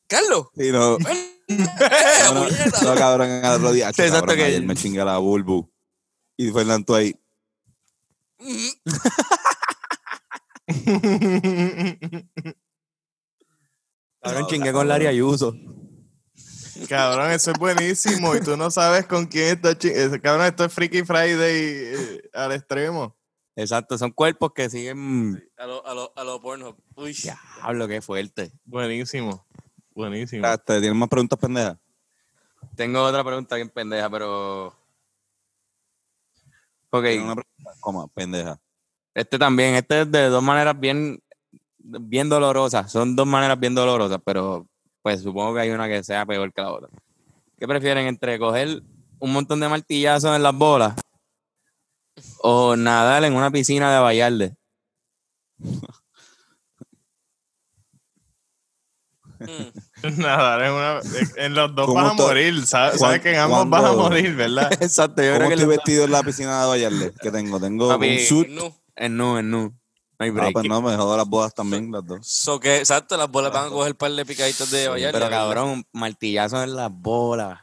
[0.07, 0.47] Carlos.
[0.55, 0.97] Sí, no.
[0.99, 1.38] ven.
[1.49, 3.91] No, cabrón, al otro día.
[3.93, 5.69] Sí, exacto cabrón, que- ayer me chinga la bulbu.
[6.37, 7.15] Y Fernando tú ahí.
[14.21, 15.55] Cabrón, chingué con Larry Ayuso.
[16.87, 18.35] Cabrón, eso es buenísimo.
[18.35, 20.21] Y tú no sabes con quién está chingando.
[20.21, 23.17] Cabrón, esto es Freaky Friday eh, al extremo.
[23.55, 25.43] Exacto, son cuerpos que siguen.
[25.57, 26.77] A lo, a lo, a lo Pornhub.
[26.95, 27.13] Uy.
[27.13, 28.51] Diablo, qué fuerte.
[28.63, 29.45] Buenísimo.
[29.99, 30.47] Buenísimo.
[30.47, 31.77] Este, ¿Tienes más preguntas pendejas?
[32.73, 34.67] Tengo otra pregunta bien pendeja, pero.
[36.89, 37.71] Ok, ¿Tienes una pregunta?
[37.81, 38.57] Coma, pendeja.
[39.13, 41.21] este también, este es de dos maneras bien,
[41.77, 42.89] bien dolorosas.
[42.89, 44.65] Son dos maneras bien dolorosas, pero
[45.01, 46.89] pues supongo que hay una que sea peor que la otra.
[47.57, 48.81] ¿Qué prefieren entre coger
[49.19, 50.95] un montón de martillazos en las bolas
[52.37, 54.55] o nadar en una piscina de Vallarde?
[59.39, 59.88] Mm.
[60.17, 60.99] Nadar en, una,
[61.35, 62.65] en los dos ¿Cómo vas a morir.
[62.65, 64.71] Sabes, sabes que en ambos vas a morir, ¿verdad?
[64.81, 67.13] Exacto, yo ¿Cómo creo que estoy vestido en la piscina de Vallarde?
[67.21, 67.59] ¿Qué tengo?
[67.59, 68.49] Tengo Papi, un suit.
[68.95, 69.61] En nu, en nu.
[70.19, 70.53] No hay Ah, break.
[70.53, 72.27] pues no, me jodo las bodas también, las dos.
[72.27, 75.17] So que, exacto, las bolas van a coger un par de picaditos de Vallarta.
[75.17, 77.59] pero cabrón, martillazos en las bolas.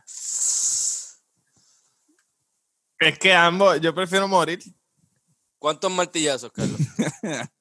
[2.99, 4.59] Es que ambos, yo prefiero morir.
[5.59, 6.81] ¿Cuántos martillazos, Carlos?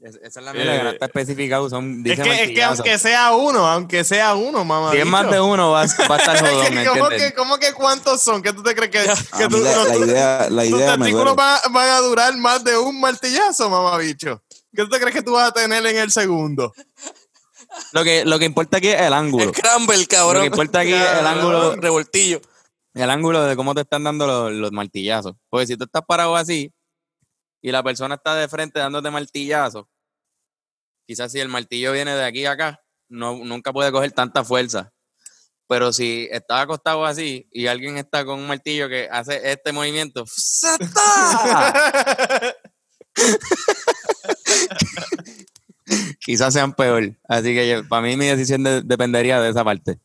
[0.00, 1.68] Es- Esa es la mierda que no está especificado.
[1.68, 4.92] Son, Es que, es que aunque sea uno, aunque sea uno, mamá.
[4.92, 8.22] Si es más de uno, va, va a estar jodón, ¿Cómo que, ¿Cómo que cuántos
[8.22, 8.40] son?
[8.42, 11.04] ¿Qué tú te crees que, que tú- la, los- la idea, la tus idea me
[11.06, 14.42] testículos van, van a durar más de un martillazo, mamá bicho?
[14.74, 16.72] ¿Qué tú te crees que tú vas a tener en el segundo?
[17.92, 19.52] Lo que, lo que importa aquí es el ángulo.
[19.52, 20.42] Scramble, Lo cabrón.
[20.42, 22.40] que importa aquí es el ángulo, Revoltillo.
[22.94, 25.34] el ángulo de cómo te están dando los, los martillazos.
[25.50, 26.72] Porque si tú estás parado así
[27.60, 29.86] y la persona está de frente dándote martillazos,
[31.06, 34.92] quizás si el martillo viene de aquí a acá, no, nunca puede coger tanta fuerza.
[35.66, 40.24] Pero si estás acostado así y alguien está con un martillo que hace este movimiento,
[46.24, 47.16] quizás sean peor.
[47.28, 49.98] Así que yo- para mí mi decisión de- dependería de esa parte.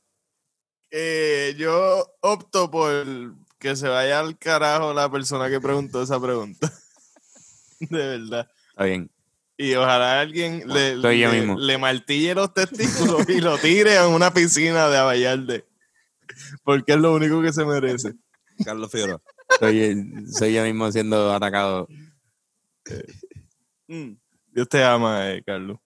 [0.92, 3.06] Eh, yo opto por
[3.60, 6.72] que se vaya al carajo la persona que preguntó esa pregunta.
[7.90, 8.50] De verdad.
[8.70, 9.10] Está bien.
[9.58, 11.60] Y ojalá alguien le, soy yo le- mismo.
[11.60, 15.66] le martille los testículos y lo tire en una piscina de Avallarde.
[16.64, 18.14] Porque es lo único que se merece.
[18.66, 19.22] Carlos Figueroa.
[19.60, 21.88] Soy, soy yo mismo siendo atacado.
[23.88, 24.14] Mm.
[24.52, 25.78] Dios te ama, eh, Carlos.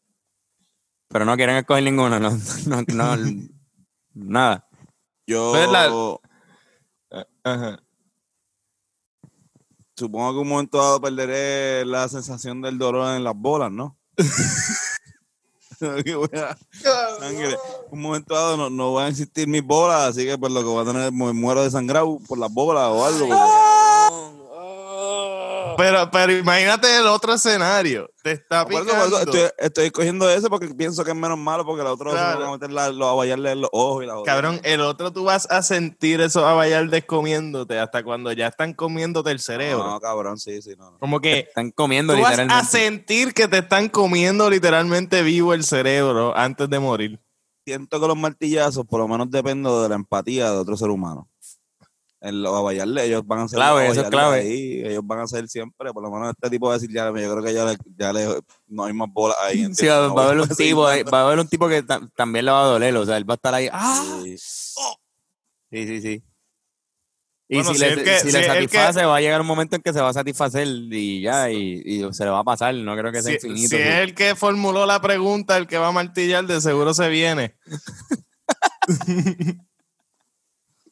[1.10, 2.32] Pero no quieren escoger ninguno, no,
[2.68, 3.18] no, no,
[4.14, 4.68] nada.
[5.26, 7.84] Yo Pues la- Ajá.
[9.98, 13.98] Supongo que un momento dado perderé la sensación del dolor en las bolas, ¿no?
[17.91, 20.66] Un momento dado no, no van a existir mis bolas, así que por lo que
[20.66, 23.28] voy a tener, me muero desangrado por las bolas o algo.
[25.78, 28.10] Pero, pero imagínate el otro escenario.
[28.24, 29.10] Te está Por eso, picando.
[29.20, 32.12] por eso estoy, estoy cogiendo ese porque pienso que es menos malo porque la otra
[32.12, 32.32] Claro.
[32.32, 34.34] se van a meter la, los, en los ojos y la otra.
[34.34, 39.32] Cabrón, el otro tú vas a sentir esos abayaldes comiéndote hasta cuando ya están comiéndote
[39.32, 39.84] el cerebro.
[39.86, 40.92] No, cabrón, sí, sí, no.
[40.92, 40.98] no.
[41.00, 42.72] Como que Están comiendo tú vas a literalmente.
[42.72, 47.20] sentir que te están comiendo literalmente vivo el cerebro antes de morir.
[47.66, 51.28] Siento que los martillazos por lo menos dependen de la empatía de otro ser humano.
[52.28, 54.40] En los a bailarle, ellos van a ser Clave, eso es clave.
[54.42, 57.06] ahí, ellos van a ser siempre, por lo menos este tipo va a decir, ya,
[57.06, 59.66] yo creo que ya, le, ya le- no hay más bolas ahí.
[59.74, 62.02] Sí, va, No va a haber un tipo, va a haber un tipo que ta-
[62.16, 63.70] también le va a doler, o sea, él va a estar ahí.
[63.72, 64.20] ¡Ah!
[64.24, 64.38] Sí.
[64.38, 66.24] Sí, sí, sí.
[67.50, 69.22] Y Bueno, si, si le, el que- si si le el que- satisface, va a
[69.22, 72.30] llegar un momento en que se va a satisfacer y ya, y, y se le
[72.30, 72.76] va a pasar.
[72.76, 73.78] No creo que sea Si, infinito.
[73.78, 73.88] si sí.
[73.88, 77.56] es el que formuló la pregunta, el que va a martillar, de seguro se viene.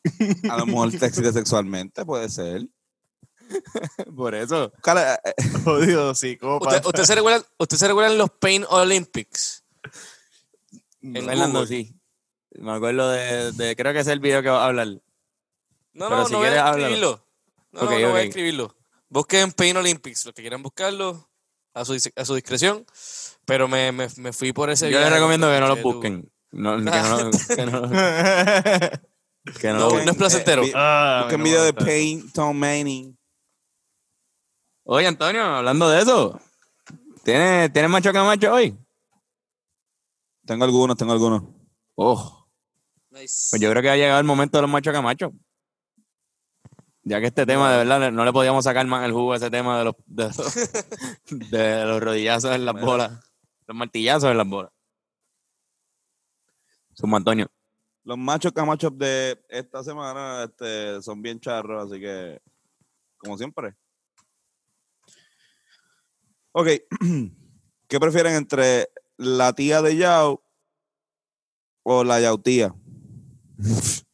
[0.50, 2.68] A lo mejor te excita sexualmente, puede ser.
[4.16, 4.72] Por eso.
[4.82, 5.34] Cara, eh,
[5.64, 6.78] Jodido psicópata.
[6.78, 9.64] ¿Usted, usted se recuerda, ¿Usted se recuerda en los Pain Olympics?
[11.02, 11.96] En Fernando, sí.
[12.58, 14.88] Me acuerdo de, de- creo que es el video que va a hablar.
[14.88, 15.02] No,
[16.10, 17.26] Pero no, si no voy a escribirlo.
[17.72, 18.76] No, Ok, no, no voy a escribirlo.
[19.10, 21.30] Busquen Pain Olympics, los que quieran buscarlo,
[21.74, 22.86] a su, a su discreción.
[23.46, 26.32] Pero me, me, me fui por ese Yo les viaje recomiendo que no lo busquen.
[26.52, 27.90] No, que no, que no,
[29.60, 30.62] que no No, lo no es placentero.
[30.64, 31.74] vi- Ah, busquen video de.
[31.74, 33.18] Pain, Tom Manning.
[34.84, 36.40] Oye, Antonio, hablando de eso,
[37.24, 38.78] ¿tienes, ¿tienes macho camacho hoy?
[40.46, 41.44] Tengo algunos, tengo algunos.
[41.96, 42.48] Oh,
[43.10, 43.48] Nice.
[43.52, 45.32] pues yo creo que ha llegado el momento de los machos camachos.
[47.08, 49.50] Ya que este tema, de verdad, no le podíamos sacar más el jugo a ese
[49.52, 50.38] tema de los, de los,
[51.52, 53.12] de los rodillazos en las bolas,
[53.68, 54.72] los martillazos en las bolas.
[56.94, 57.48] Sumo Antonio.
[58.06, 62.40] Los machos camachos de esta semana este, son bien charros, así que,
[63.18, 63.74] como siempre.
[66.52, 66.68] Ok,
[67.88, 70.44] ¿qué prefieren entre la tía de Yao
[71.82, 72.76] o la yautía?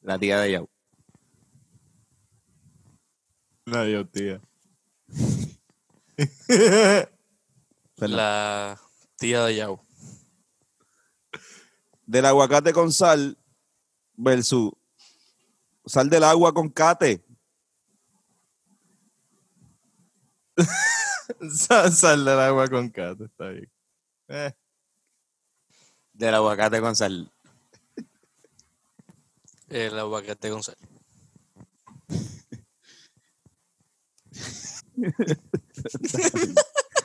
[0.00, 0.70] La tía de Yao.
[3.66, 4.40] La Dios, tía.
[7.98, 8.80] La
[9.18, 9.87] tía de Yao.
[12.08, 13.36] Del aguacate con sal
[14.16, 14.72] versus
[15.84, 17.22] sal del agua con cate.
[21.52, 23.70] Sal, sal del agua con cato, está bien.
[24.28, 24.50] Eh,
[26.14, 27.30] Del aguacate con sal.
[29.68, 30.76] El aguacate con sal.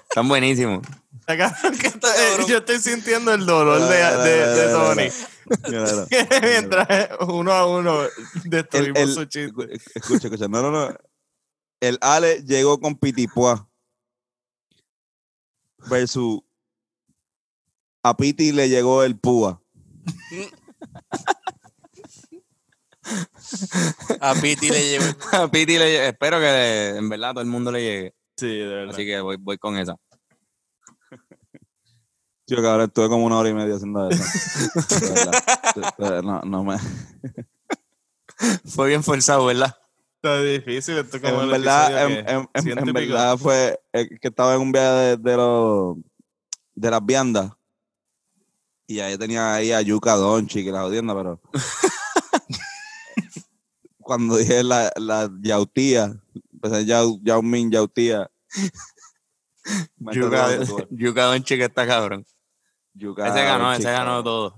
[0.08, 0.88] Están buenísimos.
[2.48, 5.10] yo estoy sintiendo el dolor de, de, de Tony.
[6.42, 8.00] Mientras uno a uno
[8.46, 9.52] destruimos El- el- su chiste.
[9.52, 10.48] escu- Escucha, escucha.
[10.48, 10.96] No, no, no.
[11.80, 13.68] El Ale llegó con Pitipuá.
[15.90, 16.42] Versus
[18.04, 19.62] a Piti le llegó el Púa.
[24.22, 25.06] A Piti le llegó.
[25.34, 26.08] A Piti le.
[26.10, 28.16] Espero que en verdad a todo el mundo le llegue.
[28.38, 28.94] Sí, de verdad.
[28.94, 29.96] Así que voy, voy con esa.
[32.46, 34.24] Tío, cabrón, estuve como una hora y media haciendo eso.
[36.24, 36.78] No, no me...
[38.66, 39.76] Fue bien forzado, ¿verdad?
[40.16, 40.98] Está difícil.
[40.98, 42.50] Esto es como En el verdad, en, que en-
[42.88, 45.98] en- verdad fue eh, que estaba en un viaje de, de los
[46.76, 47.52] de las viandas
[48.88, 51.40] y ahí tenía ahí a Yuka Donchi que la jodienda, pero
[54.00, 56.14] cuando dije la, la yautía,
[56.52, 58.30] empecé Yao, Yao Min yautía.
[60.92, 62.26] Yuka, Doncic está cabrón.
[62.94, 64.58] Yuka Ese ganó, ese ganó todo.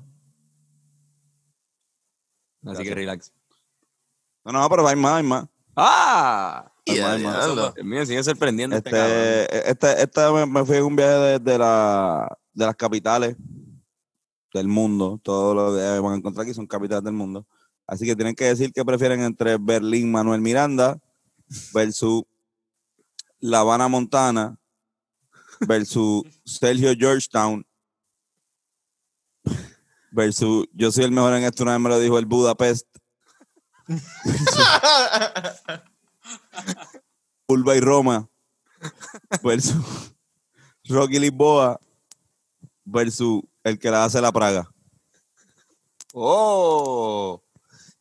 [2.65, 3.31] Así que relax.
[4.43, 5.45] No, no, pero hay más, hay más.
[5.75, 6.71] ¡Ah!
[6.87, 7.45] Hay más, hay más.
[7.45, 8.89] diablo, Dios mío, sigue sorprendiendo este.
[8.89, 13.35] Este, este, este me, me fui en un viaje de, de la, de las capitales
[14.53, 15.19] del mundo.
[15.23, 17.47] Todo lo que van a encontrar aquí son capitales del mundo.
[17.87, 20.99] Así que tienen que decir que prefieren entre Berlín Manuel Miranda
[21.73, 22.23] versus
[23.39, 24.57] La Habana Montana
[25.61, 27.65] versus Sergio Georgetown
[30.11, 32.87] versus Yo soy el mejor en esto, una vez me lo dijo el Budapest.
[37.47, 38.27] Ulva y Roma
[39.43, 39.75] versus
[40.87, 41.79] Rocky Lisboa
[42.83, 44.69] versus el que la hace la Praga.
[46.13, 47.41] ¡Oh!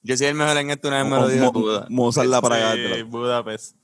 [0.03, 1.87] Yo soy el mejor en esto, una vez me lo dijo Mo- el Buda.
[1.91, 2.75] Mozart la Praga.
[2.75, 3.77] Sí, Budapest.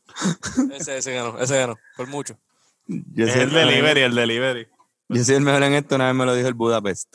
[0.72, 2.38] Ese, ese ganó, ese ganó, por mucho.
[2.86, 4.68] Yo Es soy el delivery, el delivery.
[5.08, 7.14] Yo soy el mejor en esto, una vez me lo dijo el Budapest.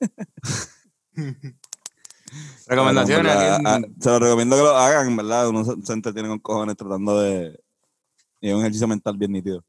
[2.66, 3.34] Recomendaciones.
[3.34, 5.48] Bueno, ah, se lo recomiendo que lo hagan, ¿verdad?
[5.48, 7.58] Uno se, se entretiene con cojones tratando de...
[8.40, 9.64] Y es un ejercicio mental bien nítido.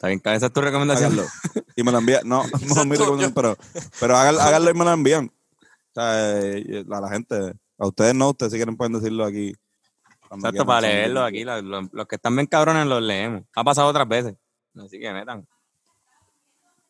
[0.00, 1.12] Está bien, esa es tu recomendación.
[1.12, 1.28] Háganlo.
[1.76, 2.26] Y me lo envían.
[2.26, 2.42] No,
[2.74, 3.54] no es mi recomendación, pero,
[4.00, 5.26] pero háganlo, háganlo y me lo envían.
[5.26, 7.52] O sea, eh, a la gente.
[7.76, 9.52] A ustedes no, ustedes si quieren pueden decirlo aquí.
[10.30, 11.44] Exacto, para leerlo aquí.
[11.44, 13.42] Los, que están bien cabrones los leemos.
[13.54, 14.34] Ha pasado otras veces.
[14.76, 15.46] Así que metan.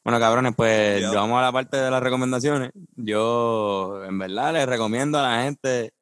[0.04, 2.70] Bueno, cabrones, pues vamos a la parte de las recomendaciones.
[2.96, 5.92] Yo, en verdad, les recomiendo a la gente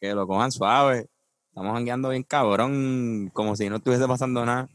[0.00, 1.08] que lo cojan suave.
[1.48, 4.68] Estamos jangueando bien cabrón, como si no estuviese pasando nada.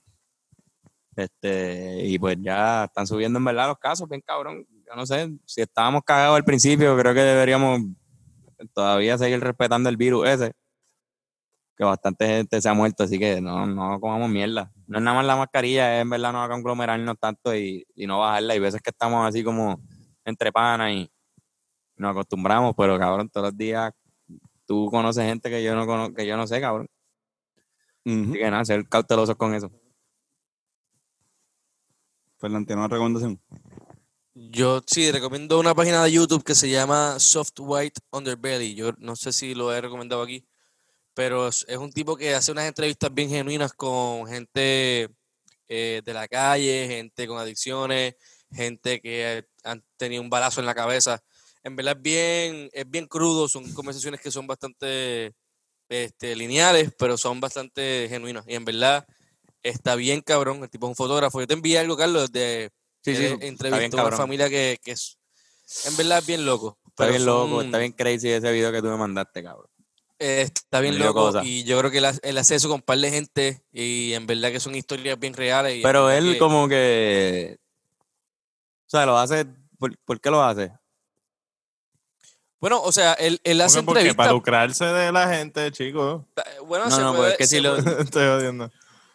[1.15, 4.65] Este, y pues ya están subiendo en verdad los casos, bien cabrón.
[4.87, 7.81] Yo no sé, si estábamos cagados al principio, creo que deberíamos
[8.73, 10.53] todavía seguir respetando el virus ese.
[11.79, 14.69] Que bastante gente se ha muerto, así que no, no comamos mierda.
[14.85, 18.19] No es nada más la mascarilla, es en verdad no conglomerarnos tanto y, y no
[18.19, 18.51] bajarla.
[18.51, 19.81] Hay veces que estamos así como
[20.25, 21.09] entre panas y
[21.95, 23.93] nos acostumbramos, pero cabrón, todos los días
[24.65, 26.89] tú conoces gente que yo no cono- que yo no sé, cabrón.
[28.05, 28.23] Ujú.
[28.23, 29.71] Así que nada, ser cautelosos con eso.
[32.39, 33.39] Fernán, ¿tiene una recomendación?
[34.33, 38.75] Yo sí recomiendo una página de YouTube que se llama Soft White Underbelly.
[38.75, 40.45] Yo no sé si lo he recomendado aquí,
[41.19, 45.09] pero es, es un tipo que hace unas entrevistas bien genuinas con gente
[45.67, 48.15] eh, de la calle, gente con adicciones,
[48.53, 51.21] gente que han tenido un balazo en la cabeza.
[51.61, 55.33] En verdad es bien, es bien crudo, son conversaciones que son bastante
[55.89, 58.45] este, lineales, pero son bastante genuinas.
[58.47, 59.05] Y en verdad
[59.61, 61.41] está bien cabrón, el tipo es un fotógrafo.
[61.41, 62.71] Yo te envié algo, Carlos, de
[63.03, 65.17] Sí, sí, entrevistó a una familia que, que es,
[65.83, 66.79] en verdad es bien loco.
[66.87, 69.69] Está bien loco, está bien crazy ese video que tú me mandaste, cabrón.
[70.19, 71.41] Eh, está bien loco cosa.
[71.43, 74.27] y yo creo que él, ha- él hace eso con par de gente y en
[74.27, 75.77] verdad que son historias bien reales.
[75.77, 77.57] y Pero él que- como que...
[78.85, 79.45] O sea, lo hace...
[79.77, 80.71] ¿Por, por qué lo hace?
[82.59, 84.33] Bueno, o sea, él, él hace Porque, porque para entrevistas.
[84.33, 86.23] lucrarse de la gente, chicos.
[86.67, 87.75] Bueno, No, se no, puede- pues es que se si lo...
[87.99, 88.69] Estoy jodiendo.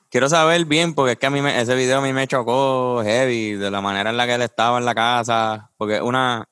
[0.08, 3.02] Quiero saber bien, porque es que a mí me- ese video a mí me chocó
[3.04, 6.48] heavy, de la manera en la que él estaba en la casa, porque una,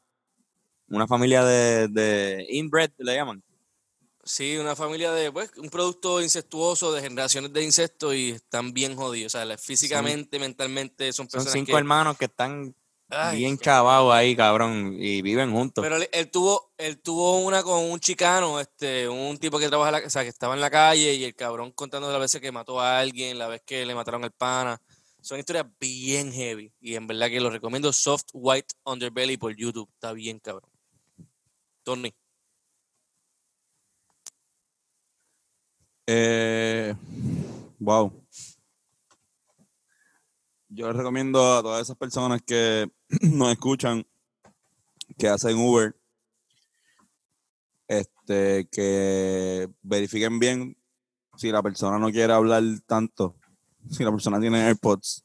[0.88, 3.42] una familia de, de inbred, le llaman.
[4.24, 8.94] Sí, una familia de, pues, un producto incestuoso de generaciones de incesto y están bien
[8.94, 9.34] jodidos.
[9.34, 12.74] O sea, físicamente, mentalmente, son Son personas cinco que- hermanos que están
[13.08, 15.82] Ay, bien chavados ahí, cabrón, y viven juntos.
[15.82, 19.90] Pero él, él tuvo, él tuvo una con un chicano, este, un tipo que trabaja,
[19.90, 22.52] la- o sea, que estaba en la calle y el cabrón contando las veces que
[22.52, 24.80] mató a alguien, la vez que le mataron al pana.
[25.20, 29.88] Son historias bien heavy y en verdad que lo recomiendo Soft White Underbelly por YouTube.
[29.94, 30.70] Está bien, cabrón.
[31.82, 32.14] Tony.
[36.14, 36.94] Eh,
[37.78, 38.12] wow.
[40.68, 42.86] Yo les recomiendo a todas esas personas que
[43.22, 44.06] nos escuchan,
[45.16, 45.96] que hacen Uber,
[47.88, 50.76] este, que verifiquen bien
[51.38, 53.34] si la persona no quiere hablar tanto,
[53.90, 55.24] si la persona tiene AirPods.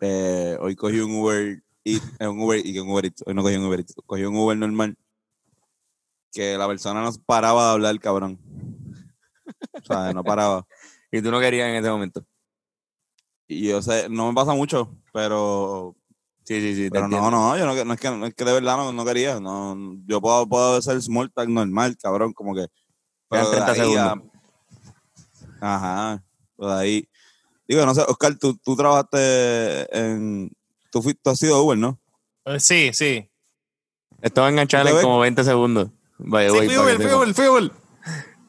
[0.00, 3.54] Eh, hoy cogí un Uber Eats, eh, un Uber y un Uber hoy no cogí
[3.54, 4.98] un Uber cogí un Uber normal
[6.32, 8.40] que la persona no paraba de hablar, cabrón.
[9.84, 10.66] O sea, no paraba.
[11.12, 12.24] Y tú no querías en ese momento.
[13.46, 15.94] Y yo sé, no me pasa mucho, pero
[16.44, 16.90] Sí, sí, sí.
[16.90, 19.04] Pero no, no, yo no, no es que, no es que de verdad no, no
[19.04, 19.40] quería.
[19.40, 22.66] No, yo puedo, puedo hacer small talk normal, cabrón, como que.
[23.30, 24.18] Pero de 30 ahí segundos.
[25.60, 26.24] a- ajá.
[26.56, 27.08] Pues ahí.
[27.66, 30.50] Digo, no sé, Oscar, tú, tú trabajaste en.
[30.90, 31.98] Tú, fuiste, tú has sido Uber, ¿no?
[32.44, 33.26] Eh, Sí, sí.
[34.20, 35.88] Estaba enganchado ¿Te en como 20 segundos.
[36.18, 37.16] Sí, way, fui Uber, fui sepa.
[37.16, 37.72] Uber, fui Uber.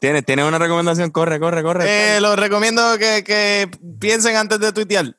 [0.00, 1.10] ¿Tienes, ¿Tienes una recomendación?
[1.10, 2.16] Corre, corre, corre.
[2.16, 5.16] Eh, lo recomiendo que, que piensen antes de tuitear.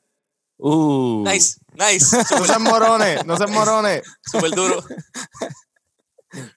[0.58, 2.16] uh, Nice, nice.
[2.38, 4.04] No sean morones, no sean morones.
[4.22, 4.84] Súper duro.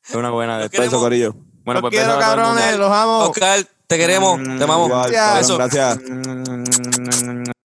[0.08, 0.82] Es una buena de Los esto.
[0.82, 1.34] Eso, Queremos- Corillo.
[1.64, 3.18] Bueno, los pues quiero, cabrones, los amo.
[3.28, 4.88] Oscar, te queremos, te amamos.
[4.88, 5.98] Igual, cabrón, gracias.